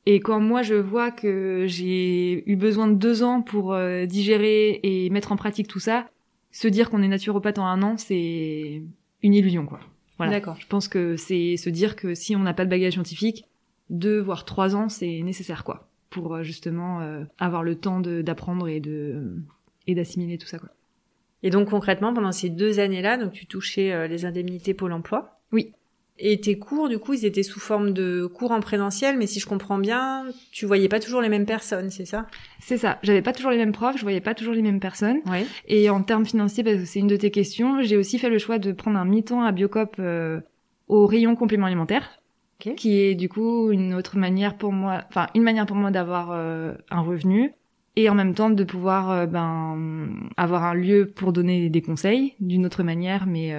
[0.05, 4.79] Et quand moi je vois que j'ai eu besoin de deux ans pour euh, digérer
[4.83, 6.09] et mettre en pratique tout ça,
[6.51, 8.83] se dire qu'on est naturopathe en un an, c'est
[9.21, 9.79] une illusion, quoi.
[10.17, 10.33] Voilà.
[10.33, 10.57] D'accord.
[10.59, 13.45] Je pense que c'est se dire que si on n'a pas de bagage scientifique,
[13.89, 18.67] deux voire trois ans, c'est nécessaire, quoi, pour euh, justement euh, avoir le temps d'apprendre
[18.67, 19.37] et de
[19.87, 20.69] et d'assimiler tout ça, quoi.
[21.45, 25.41] Et donc concrètement, pendant ces deux années-là, donc tu touchais les indemnités Pôle Emploi.
[25.51, 25.73] Oui.
[26.19, 29.39] Et tes cours, du coup, ils étaient sous forme de cours en présentiel, mais si
[29.39, 32.27] je comprends bien, tu voyais pas toujours les mêmes personnes, c'est ça?
[32.59, 32.99] C'est ça.
[33.01, 35.21] J'avais pas toujours les mêmes profs, je voyais pas toujours les mêmes personnes.
[35.67, 38.37] Et en termes financiers, parce que c'est une de tes questions, j'ai aussi fait le
[38.37, 40.39] choix de prendre un mi-temps à Biocop euh,
[40.87, 42.21] au rayon complément alimentaire.
[42.77, 46.31] qui est du coup une autre manière pour moi, enfin une manière pour moi d'avoir
[46.31, 47.51] un revenu
[47.95, 52.65] et en même temps de pouvoir ben avoir un lieu pour donner des conseils d'une
[52.65, 53.53] autre manière, mais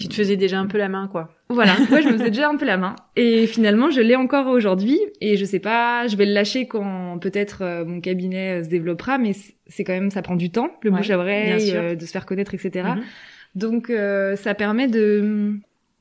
[0.00, 1.34] tu te faisais déjà un peu la main, quoi.
[1.50, 2.96] Voilà, moi je me faisais déjà un peu la main.
[3.16, 4.98] Et finalement, je l'ai encore aujourd'hui.
[5.20, 8.68] Et je sais pas, je vais le lâcher quand peut-être euh, mon cabinet euh, se
[8.68, 9.32] développera, mais
[9.66, 12.24] c'est quand même, ça prend du temps, le bouche à oreille, euh, de se faire
[12.24, 12.88] connaître, etc.
[12.96, 13.02] Mhm.
[13.56, 13.92] Donc
[14.36, 15.54] ça permet de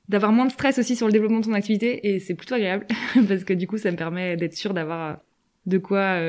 [0.08, 2.88] d'avoir moins de stress aussi sur le développement de ton activité et c'est plutôt agréable
[3.28, 5.20] parce que du coup ça me permet d'être sûr d'avoir
[5.68, 6.20] de quoi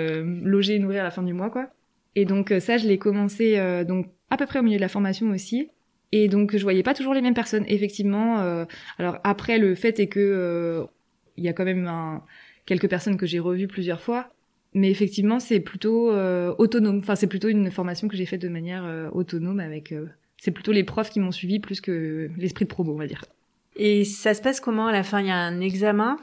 [0.43, 1.69] loger et nourrir à la fin du mois quoi.
[2.15, 5.31] Et donc ça je l'ai commencé donc à peu près au milieu de la formation
[5.31, 5.71] aussi
[6.13, 7.65] et donc je voyais pas toujours les mêmes personnes.
[7.69, 8.65] Effectivement, euh,
[8.99, 10.85] alors après le fait est que euh,
[11.37, 12.23] il y a quand même un,
[12.67, 14.33] quelques personnes que j'ai revues plusieurs fois,
[14.75, 16.99] mais effectivement c'est plutôt euh, autonome.
[16.99, 19.95] Enfin c'est plutôt une formation que j'ai faite de manière autonome avec.
[20.37, 23.25] c'est plutôt les profs qui m'ont suivi plus que l'esprit de promo, on va dire.
[23.77, 25.21] Et ça se passe comment à la fin?
[25.21, 26.19] Il y a un examen?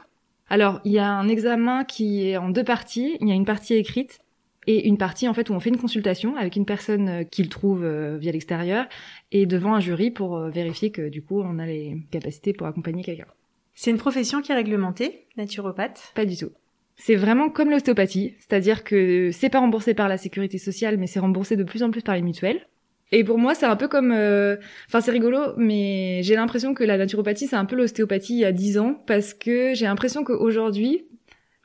[0.50, 3.16] Alors, il y a un examen qui est en deux parties.
[3.20, 4.20] Il y a une partie écrite
[4.66, 7.48] et une partie en fait où on fait une consultation avec une personne euh, qu'il
[7.48, 8.86] trouve euh, via l'extérieur
[9.32, 12.66] et devant un jury pour euh, vérifier que du coup on a les capacités pour
[12.66, 13.26] accompagner quelqu'un.
[13.74, 16.12] C'est une profession qui est réglementée, naturopathe?
[16.14, 16.50] Pas du tout.
[16.96, 21.20] C'est vraiment comme l'ostéopathie, c'est-à-dire que c'est pas remboursé par la sécurité sociale, mais c'est
[21.20, 22.66] remboursé de plus en plus par les mutuelles.
[23.12, 26.98] Et pour moi, c'est un peu comme, enfin c'est rigolo, mais j'ai l'impression que la
[26.98, 31.06] naturopathie, c'est un peu l'ostéopathie il y a dix ans, parce que j'ai l'impression qu'aujourd'hui,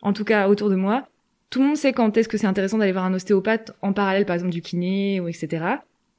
[0.04, 1.08] en tout cas autour de moi,
[1.54, 4.26] tout le monde sait quand est-ce que c'est intéressant d'aller voir un ostéopathe en parallèle,
[4.26, 5.64] par exemple, du kiné ou etc.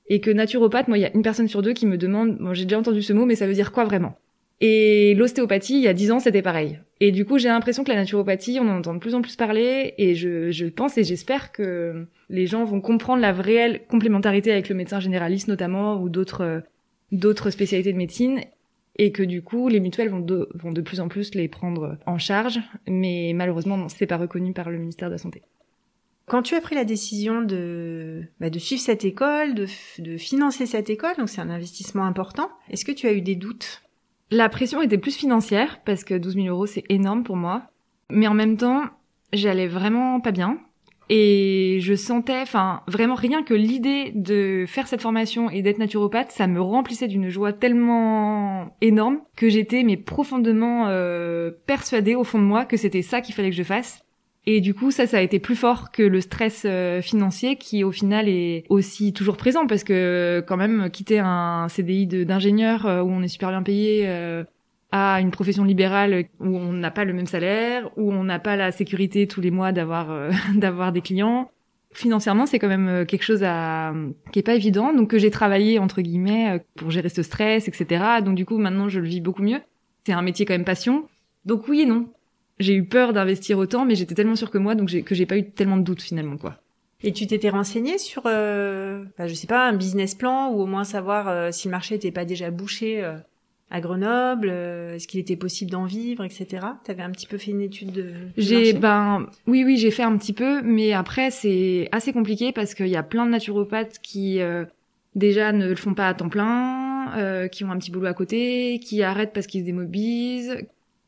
[0.07, 2.55] Et que naturopathe, moi, il y a une personne sur deux qui me demande, bon,
[2.55, 4.17] j'ai déjà entendu ce mot, mais ça veut dire quoi vraiment?
[4.61, 6.79] Et l'ostéopathie, il y a dix ans, c'était pareil.
[7.01, 9.35] Et du coup, j'ai l'impression que la naturopathie, on en entend de plus en plus
[9.35, 14.69] parler, et je, pense et j'espère que les gens vont comprendre la réelle complémentarité avec
[14.69, 16.63] le médecin généraliste notamment, ou d'autres
[17.11, 18.41] d'autres spécialités de médecine,
[18.97, 21.99] et que du coup les mutuelles vont de, vont de plus en plus les prendre
[22.07, 25.43] en charge, mais malheureusement non, c'est pas reconnu par le ministère de la Santé.
[26.27, 29.67] Quand tu as pris la décision de, bah, de suivre cette école, de,
[29.99, 33.35] de financer cette école, donc c'est un investissement important, est-ce que tu as eu des
[33.35, 33.83] doutes?
[34.31, 37.65] La pression était plus financière, parce que 12 000 euros c'est énorme pour moi,
[38.11, 38.85] mais en même temps
[39.33, 40.59] j'allais vraiment pas bien,
[41.11, 46.31] et je sentais, enfin, vraiment rien que l'idée de faire cette formation et d'être naturopathe,
[46.31, 52.39] ça me remplissait d'une joie tellement énorme que j'étais mais profondément euh, persuadée au fond
[52.39, 54.01] de moi que c'était ça qu'il fallait que je fasse.
[54.47, 57.83] Et du coup, ça, ça a été plus fort que le stress euh, financier qui,
[57.83, 63.03] au final, est aussi toujours présent parce que quand même quitter un CDI d'ingénieur euh,
[63.03, 64.07] où on est super bien payé
[64.97, 68.55] à une profession libérale où on n'a pas le même salaire, où on n'a pas
[68.55, 71.51] la sécurité tous les mois d'avoir euh, d'avoir des clients.
[71.93, 73.93] Financièrement, c'est quand même euh, quelque chose à
[74.31, 77.67] qui est pas évident, donc que j'ai travaillé entre guillemets euh, pour gérer ce stress,
[77.67, 78.05] etc.
[78.25, 79.59] Donc du coup, maintenant, je le vis beaucoup mieux.
[80.07, 81.09] C'est un métier quand même passion.
[81.45, 82.07] Donc oui et non.
[82.61, 85.37] J'ai eu peur d'investir autant, mais j'étais tellement sûre que moi, donc que j'ai pas
[85.37, 86.55] eu tellement de doutes finalement, quoi.
[87.03, 90.67] Et tu t'étais renseigné sur, euh, bah, je sais pas, un business plan ou au
[90.67, 93.05] moins savoir si le marché n'était pas déjà bouché
[93.75, 96.65] à Grenoble euh, Est-ce qu'il était possible d'en vivre, etc.
[96.85, 98.13] Tu avais un petit peu fait une étude de.
[98.37, 102.75] J'ai ben oui oui j'ai fait un petit peu, mais après c'est assez compliqué parce
[102.75, 104.65] qu'il y a plein de naturopathes qui euh,
[105.17, 108.15] déjà ne le font pas à temps plein, euh, qui ont un petit boulot à
[108.15, 110.57] côté, qui arrêtent parce qu'ils se démobilisent.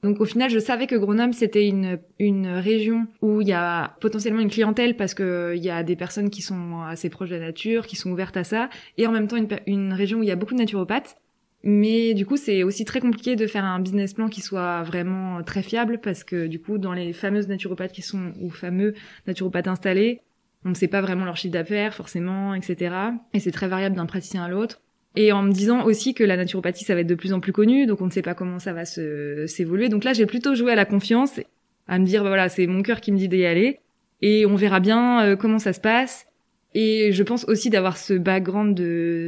[0.03, 3.97] Donc au final, je savais que Grenoble c'était une une région où il y a
[4.01, 7.37] potentiellement une clientèle parce que il y a des personnes qui sont assez proches de
[7.37, 10.25] la nature, qui sont ouvertes à ça, et en même temps une, une région où
[10.25, 11.17] il y a beaucoup de naturopathes.
[11.69, 15.43] Mais du coup, c'est aussi très compliqué de faire un business plan qui soit vraiment
[15.43, 18.95] très fiable parce que du coup, dans les fameuses naturopathes qui sont ou fameux
[19.27, 20.21] naturopathes installés,
[20.65, 22.95] on ne sait pas vraiment leur chiffre d'affaires forcément, etc.
[23.35, 24.81] Et c'est très variable d'un praticien à l'autre.
[25.17, 27.53] Et en me disant aussi que la naturopathie, ça va être de plus en plus
[27.53, 29.89] connu, donc on ne sait pas comment ça va s'évoluer.
[29.89, 31.41] Donc là, j'ai plutôt joué à la confiance,
[31.89, 33.81] à me dire, bah voilà, c'est mon cœur qui me dit d'y aller,
[34.23, 36.27] et on verra bien euh, comment ça se passe.
[36.75, 38.79] Et je pense aussi d'avoir ce background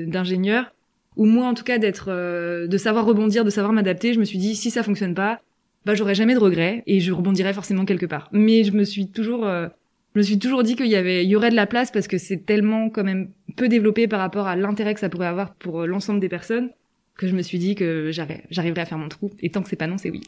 [0.08, 0.72] d'ingénieur
[1.18, 4.24] ou moi en tout cas d'être euh, de savoir rebondir, de savoir m'adapter, je me
[4.24, 5.40] suis dit si ça fonctionne pas,
[5.84, 8.28] bah j'aurai jamais de regrets et je rebondirai forcément quelque part.
[8.32, 9.68] Mais je me suis toujours euh,
[10.14, 12.08] je me suis toujours dit qu'il y avait il y aurait de la place parce
[12.08, 15.54] que c'est tellement quand même peu développé par rapport à l'intérêt que ça pourrait avoir
[15.54, 16.70] pour euh, l'ensemble des personnes
[17.16, 19.76] que je me suis dit que j'arriverais à faire mon trou et tant que c'est
[19.76, 20.22] pas non, c'est oui.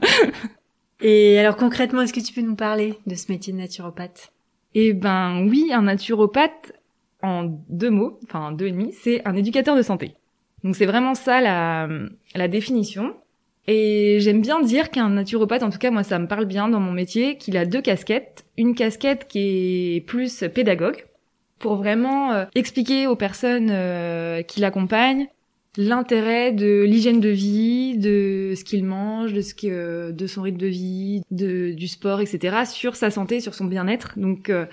[1.00, 4.30] et alors concrètement, est-ce que tu peux nous parler de ce métier de naturopathe?
[4.74, 6.72] Eh ben oui, un naturopathe
[7.22, 10.14] en deux mots, enfin deux et demi, c'est un éducateur de santé.
[10.64, 11.88] Donc c'est vraiment ça la,
[12.34, 13.14] la définition.
[13.66, 16.80] Et j'aime bien dire qu'un naturopathe, en tout cas moi ça me parle bien dans
[16.80, 18.46] mon métier, qu'il a deux casquettes.
[18.56, 21.04] Une casquette qui est plus pédagogue,
[21.58, 25.26] pour vraiment euh, expliquer aux personnes euh, qui l'accompagnent
[25.76, 30.58] l'intérêt de l'hygiène de vie, de ce qu'il mange, de ce que, de son rythme
[30.58, 32.64] de vie, de, du sport, etc.
[32.64, 34.18] sur sa santé, sur son bien-être.
[34.18, 34.66] Donc euh,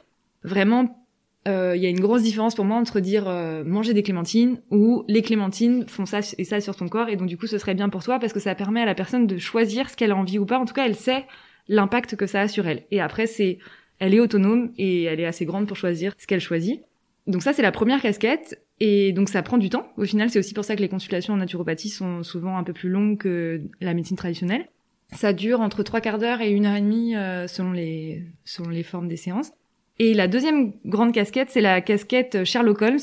[1.47, 4.61] euh, il y a une grosse différence pour moi entre dire euh, manger des clémentines
[4.71, 7.59] ou les clémentines font ça et ça sur ton corps et donc du coup ce
[7.59, 10.11] serait bien pour toi parce que ça permet à la personne de choisir ce qu'elle
[10.11, 10.57] a envie ou pas.
[10.57, 11.25] En tout cas, elle sait
[11.67, 12.83] l'impact que ça a sur elle.
[12.89, 13.59] Et après, c'est,
[13.99, 16.81] elle est autonome et elle est assez grande pour choisir ce qu'elle choisit.
[17.27, 18.59] Donc ça, c'est la première casquette.
[18.79, 19.87] Et donc ça prend du temps.
[19.97, 22.73] Au final, c'est aussi pour ça que les consultations en naturopathie sont souvent un peu
[22.73, 24.67] plus longues que la médecine traditionnelle.
[25.13, 28.69] Ça dure entre trois quarts d'heure et une heure et demie euh, selon les selon
[28.69, 29.51] les formes des séances.
[29.99, 32.99] Et la deuxième grande casquette, c'est la casquette Sherlock Holmes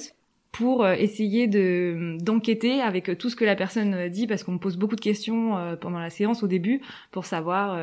[0.51, 4.59] pour euh, essayer de d'enquêter avec tout ce que la personne dit parce qu'on me
[4.59, 7.79] pose beaucoup de questions euh, pendant la séance au début pour savoir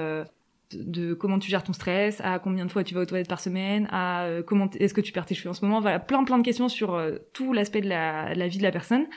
[0.76, 3.39] de comment tu gères ton stress, à combien de fois tu vas aux toilettes par
[3.39, 6.24] semaine, à euh, comment est-ce que tu perds tes cheveux en ce moment, voilà, plein
[6.24, 9.08] plein de questions sur euh, tout l'aspect de la, la, vie de la personne.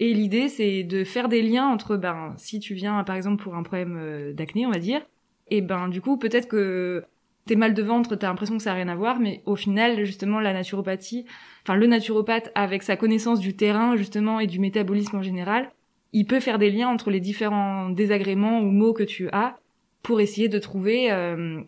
[0.00, 3.54] Et l'idée c'est de faire des liens entre ben si tu viens par exemple pour
[3.54, 5.00] un problème euh, d'acné, on va dire,
[5.48, 7.04] et ben du coup peut-être que
[7.48, 10.04] t'es mal de ventre, t'as l'impression que ça a rien à voir, mais au final
[10.04, 11.24] justement la naturopathie,
[11.64, 15.70] enfin le naturopathe avec sa connaissance du terrain justement et du métabolisme en général,
[16.12, 19.56] il peut faire des liens entre les différents désagréments ou maux que tu as
[20.02, 21.60] pour essayer de trouver euh,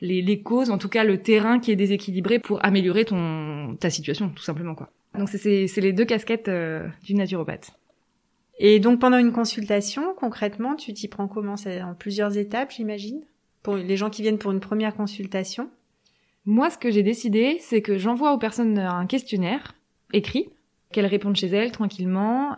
[0.00, 3.90] les, les, causes, en tout cas le terrain qui est déséquilibré pour améliorer ton ta
[3.90, 4.90] situation, tout simplement quoi.
[5.18, 7.72] Donc c'est les deux casquettes euh, du naturopathe.
[8.58, 11.54] Et donc pendant une consultation, concrètement, tu t'y prends comment?
[11.54, 13.20] En plusieurs étapes, j'imagine?
[13.64, 15.68] Pour les gens qui viennent pour une première consultation.
[16.44, 19.74] Moi, ce que j'ai décidé, c'est que j'envoie aux personnes un questionnaire
[20.12, 20.50] écrit,
[20.92, 22.54] qu'elles répondent chez elles tranquillement.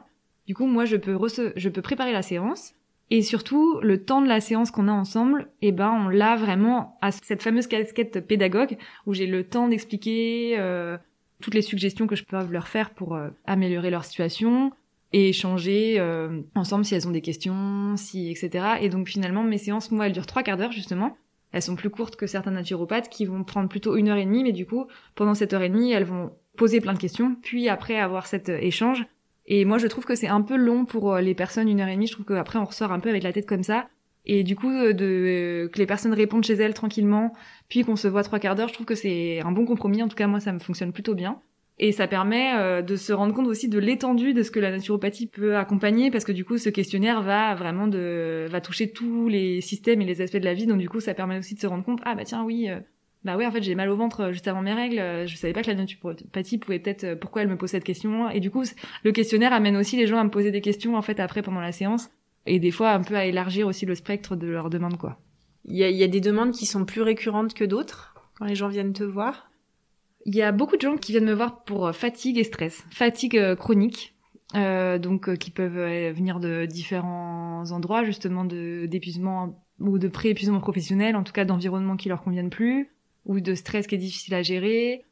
[0.47, 1.17] Du coup, moi, je peux,
[1.57, 2.75] je peux préparer la séance.
[3.11, 6.99] Et surtout, le temps de la séance qu'on a ensemble, eh ben, on l'a vraiment
[7.01, 10.99] à cette fameuse casquette pédagogue où j'ai le temps d'expliquer euh,
[11.41, 14.73] toutes les suggestions que je peux leur faire pour euh, améliorer leur situation
[15.13, 18.65] et échanger euh, ensemble si elles ont des questions, si etc.
[18.81, 21.17] Et donc finalement, mes séances, moi, elles durent trois quarts d'heure justement.
[21.53, 24.43] Elles sont plus courtes que certains naturopathes qui vont prendre plutôt une heure et demie,
[24.43, 27.69] mais du coup, pendant cette heure et demie, elles vont poser plein de questions, puis
[27.69, 29.07] après avoir cet échange,
[29.47, 31.89] et moi, je trouve que c'est un peu long pour euh, les personnes, une heure
[31.89, 32.07] et demie.
[32.07, 33.89] Je trouve qu'après, on ressort un peu avec la tête comme ça.
[34.25, 37.33] Et du coup, euh, de, euh, que les personnes répondent chez elles tranquillement,
[37.69, 40.03] puis qu'on se voit trois quarts d'heure, je trouve que c'est un bon compromis.
[40.03, 41.41] En tout cas, moi, ça me fonctionne plutôt bien.
[41.79, 45.27] Et ça permet de se rendre compte aussi de l'étendue de ce que la naturopathie
[45.27, 49.61] peut accompagner, parce que du coup, ce questionnaire va vraiment de, va toucher tous les
[49.61, 50.67] systèmes et les aspects de la vie.
[50.67, 52.71] Donc du coup, ça permet aussi de se rendre compte, ah bah tiens, oui,
[53.27, 55.01] bah ouais, en fait, j'ai mal au ventre euh, juste avant mes règles.
[55.01, 57.83] Euh, je savais pas que la naturopathie pouvait peut-être, euh, pourquoi elle me pose cette
[57.83, 58.31] question.
[58.31, 58.63] Et du coup,
[59.03, 61.61] le questionnaire amène aussi les gens à me poser des questions, en fait, après, pendant
[61.61, 62.09] la séance.
[62.47, 65.19] Et des fois, un peu à élargir aussi le spectre de leurs demandes, quoi.
[65.65, 68.55] Il y a, y a des demandes qui sont plus récurrentes que d'autres quand les
[68.55, 69.51] gens viennent te voir?
[70.29, 72.85] Il y a beaucoup de gens qui viennent me voir pour fatigue et stress.
[72.91, 74.17] Fatigue chronique,
[74.57, 81.15] euh, donc qui peuvent venir de différents endroits justement de d'épuisement ou de pré-épuisement professionnel,
[81.15, 82.91] en tout cas d'environnement qui leur conviennent plus,
[83.25, 85.05] ou de stress qui est difficile à gérer.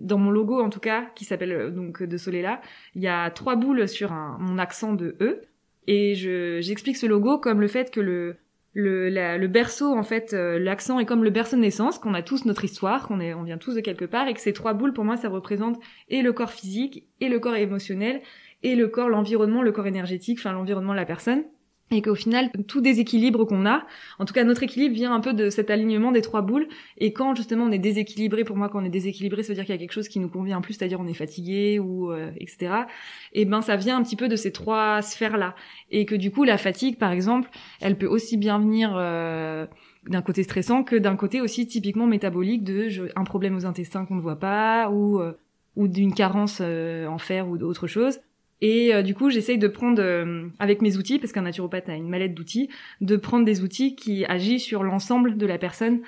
[0.00, 2.60] Dans mon logo, en tout cas, qui s'appelle euh, donc de Solela,
[2.94, 5.42] il y a trois boules sur un, mon accent de E.
[5.88, 8.36] Et je, j'explique ce logo comme le fait que le,
[8.74, 12.44] le, berceau, en fait, euh, l'accent est comme le berceau de naissance, qu'on a tous
[12.44, 14.92] notre histoire, qu'on est, on vient tous de quelque part, et que ces trois boules,
[14.92, 18.20] pour moi, ça représente et le corps physique, et le corps émotionnel,
[18.62, 21.44] et le corps, l'environnement, le corps énergétique, enfin l'environnement la personne
[21.92, 23.84] et qu'au final tout déséquilibre qu'on a,
[24.18, 26.66] en tout cas notre équilibre vient un peu de cet alignement des trois boules
[26.98, 29.64] et quand justement on est déséquilibré, pour moi quand on est déséquilibré ça veut dire
[29.64, 32.30] qu'il y a quelque chose qui nous convient plus, c'est-à-dire on est fatigué ou euh,
[32.38, 32.72] etc.
[33.32, 35.54] Et ben ça vient un petit peu de ces trois sphères là
[35.90, 37.50] et que du coup la fatigue par exemple,
[37.80, 39.66] elle peut aussi bien venir euh,
[40.08, 44.16] d'un côté stressant que d'un côté aussi typiquement métabolique de un problème aux intestins qu'on
[44.16, 45.32] ne voit pas ou euh,
[45.76, 48.18] ou d'une carence en fer ou d'autre chose
[48.62, 51.96] et euh, du coup, j'essaye de prendre, euh, avec mes outils, parce qu'un naturopathe a
[51.96, 52.70] une mallette d'outils,
[53.00, 56.00] de prendre des outils qui agissent sur l'ensemble de la personne.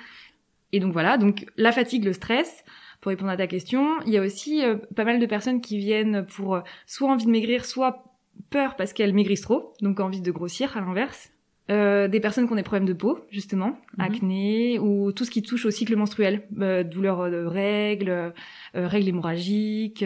[0.71, 2.63] Et donc voilà, donc la fatigue, le stress,
[3.01, 5.77] pour répondre à ta question, il y a aussi euh, pas mal de personnes qui
[5.77, 8.05] viennent pour soit envie de maigrir, soit
[8.49, 11.31] peur parce qu'elles maigrissent trop, donc envie de grossir à l'inverse.
[11.67, 14.05] des personnes qui ont des problèmes de peau, justement, mhm.
[14.05, 16.47] acné, ou tout ce qui touche au cycle menstruel,
[16.89, 18.33] douleurs de règles,
[18.73, 20.05] règles hémorragiques,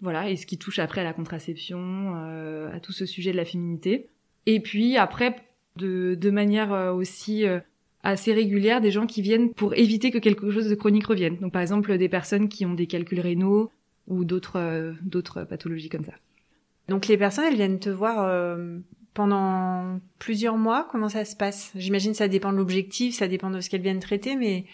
[0.00, 3.36] voilà, et ce qui touche après à la contraception, euh, à tout ce sujet de
[3.36, 4.08] la féminité.
[4.46, 5.36] Et puis après,
[5.76, 7.60] de, de manière euh, aussi euh,
[8.02, 11.36] assez régulière, des gens qui viennent pour éviter que quelque chose de chronique revienne.
[11.36, 13.70] Donc par exemple des personnes qui ont des calculs rénaux
[14.06, 16.14] ou d'autres d'autres pathologies comme ça.
[16.88, 18.56] Donc les personnes, elles viennent te voir
[19.14, 20.88] pendant plusieurs mois.
[20.90, 21.70] Comment ça se passe?
[21.76, 24.64] J'imagine ça dépend de l'objectif, ça dépend de ce qu'elles viennent traiter, mais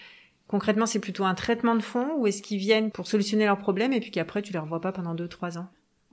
[0.48, 3.92] Concrètement, c'est plutôt un traitement de fond ou est-ce qu'ils viennent pour solutionner leurs problèmes
[3.92, 5.68] et puis qu'après tu les revois pas pendant deux trois ans?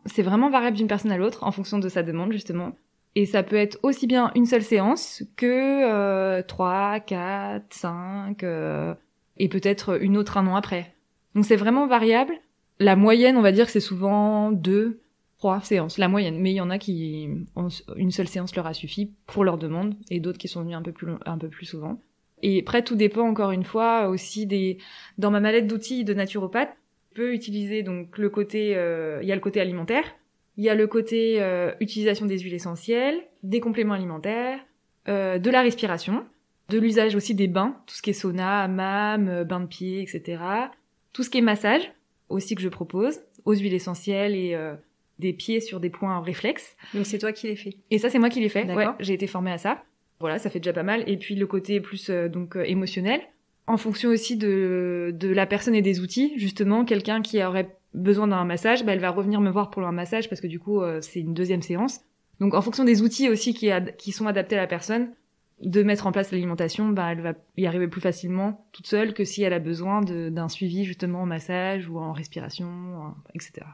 [0.05, 2.73] C'est vraiment variable d'une personne à l'autre en fonction de sa demande justement.
[3.15, 8.43] Et ça peut être aussi bien une seule séance que euh, 3, 4, 5
[9.37, 10.95] et peut-être une autre un an après.
[11.35, 12.33] Donc c'est vraiment variable.
[12.79, 15.03] La moyenne, on va dire que c'est souvent deux,
[15.37, 16.39] trois séances, la moyenne.
[16.39, 17.29] Mais il y en a qui
[17.95, 20.81] une seule séance leur a suffi pour leur demande et d'autres qui sont venus un
[20.81, 22.01] peu plus un peu plus souvent.
[22.43, 24.77] Et après tout dépend encore une fois aussi des
[25.17, 26.75] dans ma mallette d'outils de naturopathe,
[27.09, 30.03] je peux utiliser donc le côté euh, il y a le côté alimentaire,
[30.57, 34.59] il y a le côté euh, utilisation des huiles essentielles, des compléments alimentaires,
[35.07, 36.25] euh, de la respiration,
[36.67, 40.43] de l'usage aussi des bains, tout ce qui est sauna, hammam, bain de pied, etc.
[41.13, 41.93] Tout ce qui est massage
[42.27, 44.57] aussi que je propose, aux huiles essentielles et
[45.19, 46.75] des pieds sur des points réflexes.
[46.93, 47.77] Donc c'est toi qui les fait.
[47.91, 48.65] Et ça c'est moi qui l'ai fait.
[48.73, 49.83] Ouais, j'ai été formée à ça.
[50.23, 51.03] Voilà, ça fait déjà pas mal.
[51.05, 53.19] Et puis le côté plus donc émotionnel,
[53.67, 56.31] en fonction aussi de, de la personne et des outils.
[56.37, 59.91] Justement, quelqu'un qui aurait besoin d'un massage, bah, elle va revenir me voir pour un
[59.91, 61.99] massage parce que du coup, euh, c'est une deuxième séance.
[62.39, 65.11] Donc, en fonction des outils aussi qui, qui sont adaptés à la personne,
[65.61, 69.25] de mettre en place l'alimentation, bah, elle va y arriver plus facilement toute seule que
[69.25, 73.65] si elle a besoin d'un suivi justement en massage ou en respiration, etc.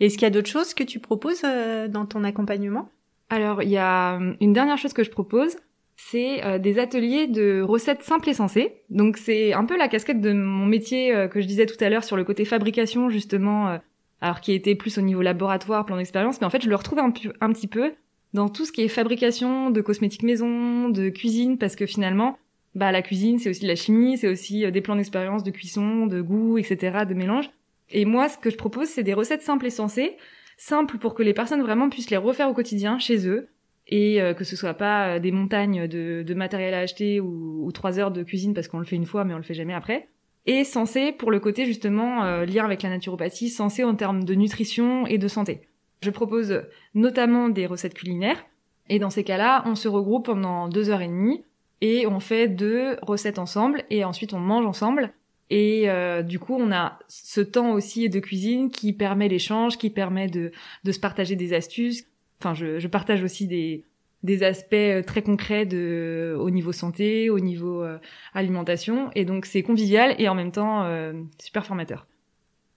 [0.00, 2.90] Est-ce qu'il y a d'autres choses que tu proposes euh, dans ton accompagnement?
[3.30, 5.56] Alors, il y a euh, une dernière chose que je propose,
[5.96, 8.82] c'est euh, des ateliers de recettes simples et sensées.
[8.90, 11.88] Donc c'est un peu la casquette de mon métier euh, que je disais tout à
[11.88, 13.78] l'heure sur le côté fabrication justement, euh,
[14.20, 16.98] alors qui était plus au niveau laboratoire, plan d'expérience, mais en fait je le retrouve
[16.98, 17.92] un, un, petit peu
[18.32, 22.38] dans tout ce qui est fabrication de cosmétiques maison, de cuisine, parce que finalement,
[22.74, 26.06] bah la cuisine c'est aussi de la chimie, c'est aussi des plans d'expérience de cuisson,
[26.06, 27.50] de goût, etc., de mélange.
[27.90, 30.16] Et moi ce que je propose c'est des recettes simples et sensées,
[30.56, 33.48] simples pour que les personnes vraiment puissent les refaire au quotidien chez eux,
[33.86, 37.72] et euh, que ce soit pas euh, des montagnes de, matériel à acheter ou, ou,
[37.72, 39.74] trois heures de cuisine parce qu'on le fait une fois mais on le fait jamais
[39.74, 40.08] après.
[40.46, 44.34] Et censé pour le côté justement euh, lien avec la naturopathie, censé en termes de
[44.34, 45.68] nutrition et de santé.
[46.02, 46.62] Je propose
[46.94, 48.44] notamment des recettes culinaires
[48.88, 51.44] et dans ces cas-là, on se regroupe pendant deux heures et demie
[51.80, 55.12] et on fait deux recettes ensemble et ensuite on mange ensemble.
[55.50, 59.90] Et euh, du coup, on a ce temps aussi de cuisine qui permet l'échange, qui
[59.90, 60.52] permet de,
[60.84, 62.06] de se partager des astuces,
[62.44, 63.84] Enfin, je, je partage aussi des,
[64.22, 67.98] des aspects euh, très concrets de, au niveau santé, au niveau euh,
[68.34, 69.10] alimentation.
[69.14, 72.06] Et donc, c'est convivial et en même temps euh, super formateur.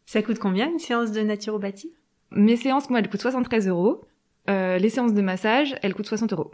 [0.05, 1.91] Ça coûte combien une séance de naturopathie?
[2.31, 4.05] Mes séances, moi, elles coûtent 73 euros.
[4.49, 6.51] Euh, les séances de massage, elles coûtent 60 euros.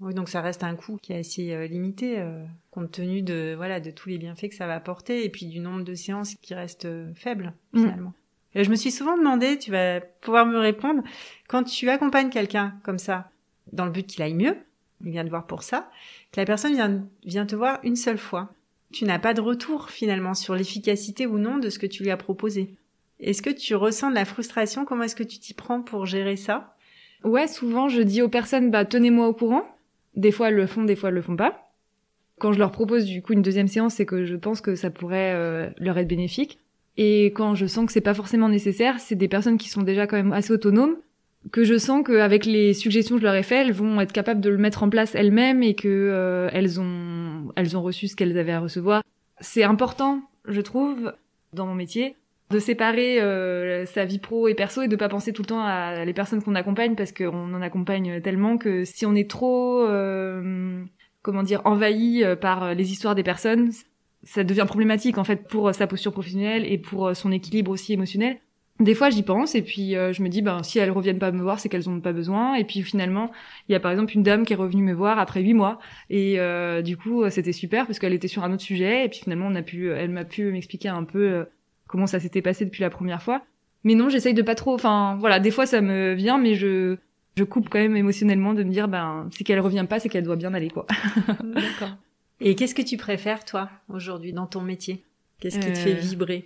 [0.00, 2.22] Oui, donc ça reste un coût qui est assez limité,
[2.70, 5.58] compte tenu de voilà de tous les bienfaits que ça va apporter et puis du
[5.58, 7.80] nombre de séances qui reste faible mm.
[7.80, 8.12] finalement.
[8.56, 11.02] Euh, je me suis souvent demandé, tu vas pouvoir me répondre,
[11.48, 13.30] quand tu accompagnes quelqu'un comme ça,
[13.72, 14.56] dans le but qu'il aille mieux,
[15.04, 15.90] il vient te voir pour ça,
[16.32, 18.52] que la personne vient, vient te voir une seule fois.
[18.92, 22.10] Tu n'as pas de retour finalement sur l'efficacité ou non de ce que tu lui
[22.10, 22.74] as proposé.
[23.20, 24.84] Est-ce que tu ressens de la frustration?
[24.84, 26.76] Comment est-ce que tu t'y prends pour gérer ça?
[27.24, 29.64] Ouais, souvent je dis aux personnes, bah tenez-moi au courant.
[30.16, 31.70] Des fois elles le font, des fois elles le font pas.
[32.38, 34.90] Quand je leur propose du coup une deuxième séance, c'est que je pense que ça
[34.90, 36.58] pourrait euh, leur être bénéfique.
[36.98, 40.06] Et quand je sens que c'est pas forcément nécessaire, c'est des personnes qui sont déjà
[40.06, 40.96] quand même assez autonomes,
[41.52, 44.40] que je sens qu'avec les suggestions que je leur ai faites, elles vont être capables
[44.40, 48.16] de le mettre en place elles-mêmes et que euh, elles ont elles ont reçu ce
[48.16, 49.02] qu'elles avaient à recevoir.
[49.40, 51.12] C'est important, je trouve,
[51.52, 52.16] dans mon métier,
[52.50, 55.64] de séparer euh, sa vie pro et perso et de pas penser tout le temps
[55.64, 59.82] à les personnes qu'on accompagne parce qu'on en accompagne tellement que si on est trop
[59.82, 60.84] euh,
[61.22, 63.72] comment dire envahi par les histoires des personnes,
[64.26, 67.70] ça devient problématique en fait pour euh, sa posture professionnelle et pour euh, son équilibre
[67.70, 68.38] aussi émotionnel.
[68.78, 71.32] Des fois, j'y pense et puis euh, je me dis ben si elles reviennent pas
[71.32, 72.56] me voir, c'est qu'elles ont pas besoin.
[72.56, 73.30] Et puis finalement,
[73.68, 75.78] il y a par exemple une dame qui est revenue me voir après huit mois
[76.10, 76.38] et
[76.82, 79.54] du coup c'était super parce qu'elle était sur un autre sujet et puis finalement on
[79.54, 81.46] a pu, elle m'a pu m'expliquer un peu
[81.86, 83.42] comment ça s'était passé depuis la première fois.
[83.84, 84.74] Mais non, j'essaye de pas trop.
[84.74, 86.96] Enfin voilà, des fois ça me vient, mais je
[87.36, 90.24] je coupe quand même émotionnellement de me dire ben si qu'elle revient pas, c'est qu'elle
[90.24, 90.86] doit bien aller quoi.
[91.44, 91.96] D'accord.
[92.40, 95.04] Et qu'est-ce que tu préfères, toi, aujourd'hui, dans ton métier?
[95.40, 96.44] Qu'est-ce qui te fait euh, vibrer?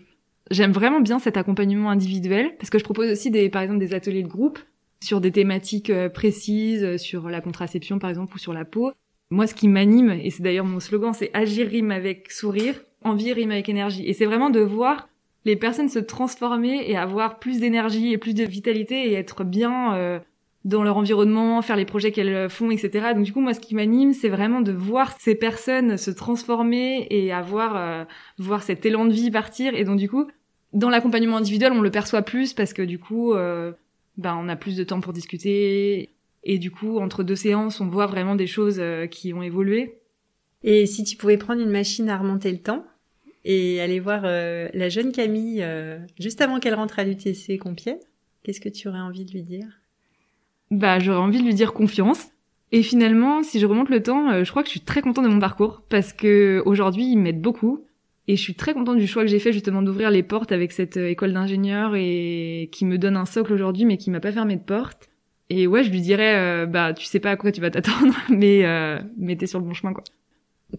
[0.51, 3.95] J'aime vraiment bien cet accompagnement individuel, parce que je propose aussi, des, par exemple, des
[3.95, 4.59] ateliers de groupe
[5.03, 8.93] sur des thématiques euh, précises, euh, sur la contraception, par exemple, ou sur la peau.
[9.31, 13.33] Moi, ce qui m'anime, et c'est d'ailleurs mon slogan, c'est agir rime avec sourire, envie
[13.33, 14.07] rime avec énergie.
[14.07, 15.09] Et c'est vraiment de voir
[15.45, 20.21] les personnes se transformer et avoir plus d'énergie et plus de vitalité et être bien
[20.65, 23.15] dans leur environnement, faire les projets qu'elles font, etc.
[23.15, 27.07] Donc du coup, moi, ce qui m'anime, c'est vraiment de voir ces personnes se transformer
[27.11, 28.05] et avoir euh,
[28.39, 29.75] voir cet élan de vie partir.
[29.75, 30.27] Et donc du coup,
[30.73, 33.73] dans l'accompagnement individuel, on le perçoit plus parce que du coup, euh,
[34.19, 36.11] ben on a plus de temps pour discuter.
[36.43, 39.99] Et du coup, entre deux séances, on voit vraiment des choses euh, qui ont évolué.
[40.63, 42.85] Et si tu pouvais prendre une machine à remonter le temps
[43.45, 45.67] et aller voir la jeune Camille
[46.19, 47.99] juste avant qu'elle rentre à l'UTC Compiègne,
[48.43, 49.67] Qu'est-ce que tu aurais envie de lui dire?
[50.71, 52.29] Bah, j'aurais envie de lui dire confiance.
[52.73, 55.25] Et finalement, si je remonte le temps, euh, je crois que je suis très contente
[55.25, 57.85] de mon parcours parce que aujourd'hui, il m'aide beaucoup.
[58.29, 60.71] Et je suis très contente du choix que j'ai fait justement d'ouvrir les portes avec
[60.71, 64.31] cette euh, école d'ingénieur et qui me donne un socle aujourd'hui, mais qui m'a pas
[64.31, 65.11] fermé de porte.
[65.49, 68.15] Et ouais, je lui dirais, euh, bah, tu sais pas à quoi tu vas t'attendre,
[68.31, 70.05] mais euh, mais t'es sur le bon chemin, quoi.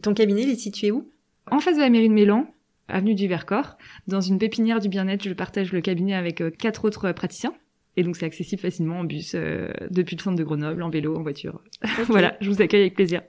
[0.01, 1.11] Ton cabinet, il est situé où?
[1.51, 2.47] En face de la mairie de Mélan,
[2.87, 3.77] avenue du Vercors,
[4.07, 5.23] dans une pépinière du bien-être.
[5.23, 7.53] Je partage le cabinet avec quatre autres praticiens.
[7.97, 11.17] Et donc c'est accessible facilement en bus euh, depuis le centre de Grenoble, en vélo,
[11.17, 11.61] en voiture.
[12.07, 13.21] voilà, je vous accueille avec plaisir.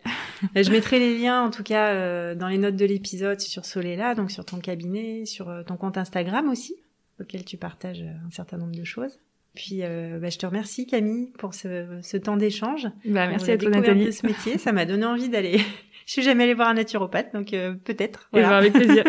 [0.54, 4.14] je mettrai les liens en tout cas euh, dans les notes de l'épisode sur Solela,
[4.14, 6.76] donc sur ton cabinet, sur euh, ton compte Instagram aussi,
[7.20, 9.18] auquel tu partages un certain nombre de choses.
[9.54, 12.88] Puis bah, je te remercie Camille pour ce, ce temps d'échange.
[13.04, 14.06] Bah, merci à toi Nathalie.
[14.06, 15.58] De ce métier, ça m'a donné envie d'aller.
[16.06, 17.50] je suis jamais allée voir un naturopathe, donc
[17.84, 18.28] peut-être.
[18.32, 18.46] Voilà.
[18.46, 19.04] Et ben, avec plaisir.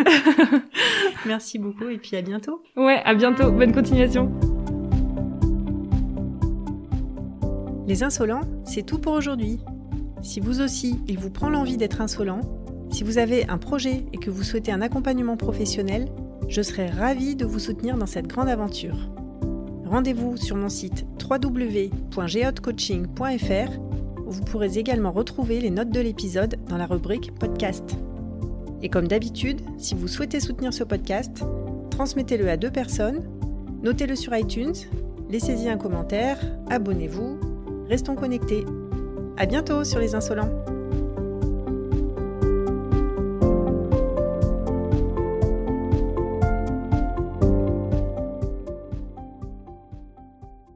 [1.25, 2.61] merci beaucoup et puis à bientôt.
[2.75, 3.51] Ouais, à bientôt.
[3.51, 4.31] Bonne continuation.
[7.85, 9.59] Les insolents, c'est tout pour aujourd'hui.
[10.21, 12.39] Si vous aussi, il vous prend l'envie d'être insolent,
[12.89, 16.07] si vous avez un projet et que vous souhaitez un accompagnement professionnel,
[16.47, 19.09] je serai ravie de vous soutenir dans cette grande aventure.
[19.85, 23.79] Rendez-vous sur mon site www.geotcoaching.fr
[24.25, 27.97] où vous pourrez également retrouver les notes de l'épisode dans la rubrique podcast.
[28.81, 31.43] Et comme d'habitude, si vous souhaitez soutenir ce podcast,
[31.89, 33.23] transmettez-le à deux personnes,
[33.81, 34.75] notez-le sur iTunes,
[35.29, 37.39] laissez-y un commentaire, abonnez-vous
[37.89, 38.65] Restons connectés.
[39.37, 40.72] À bientôt sur les insolents.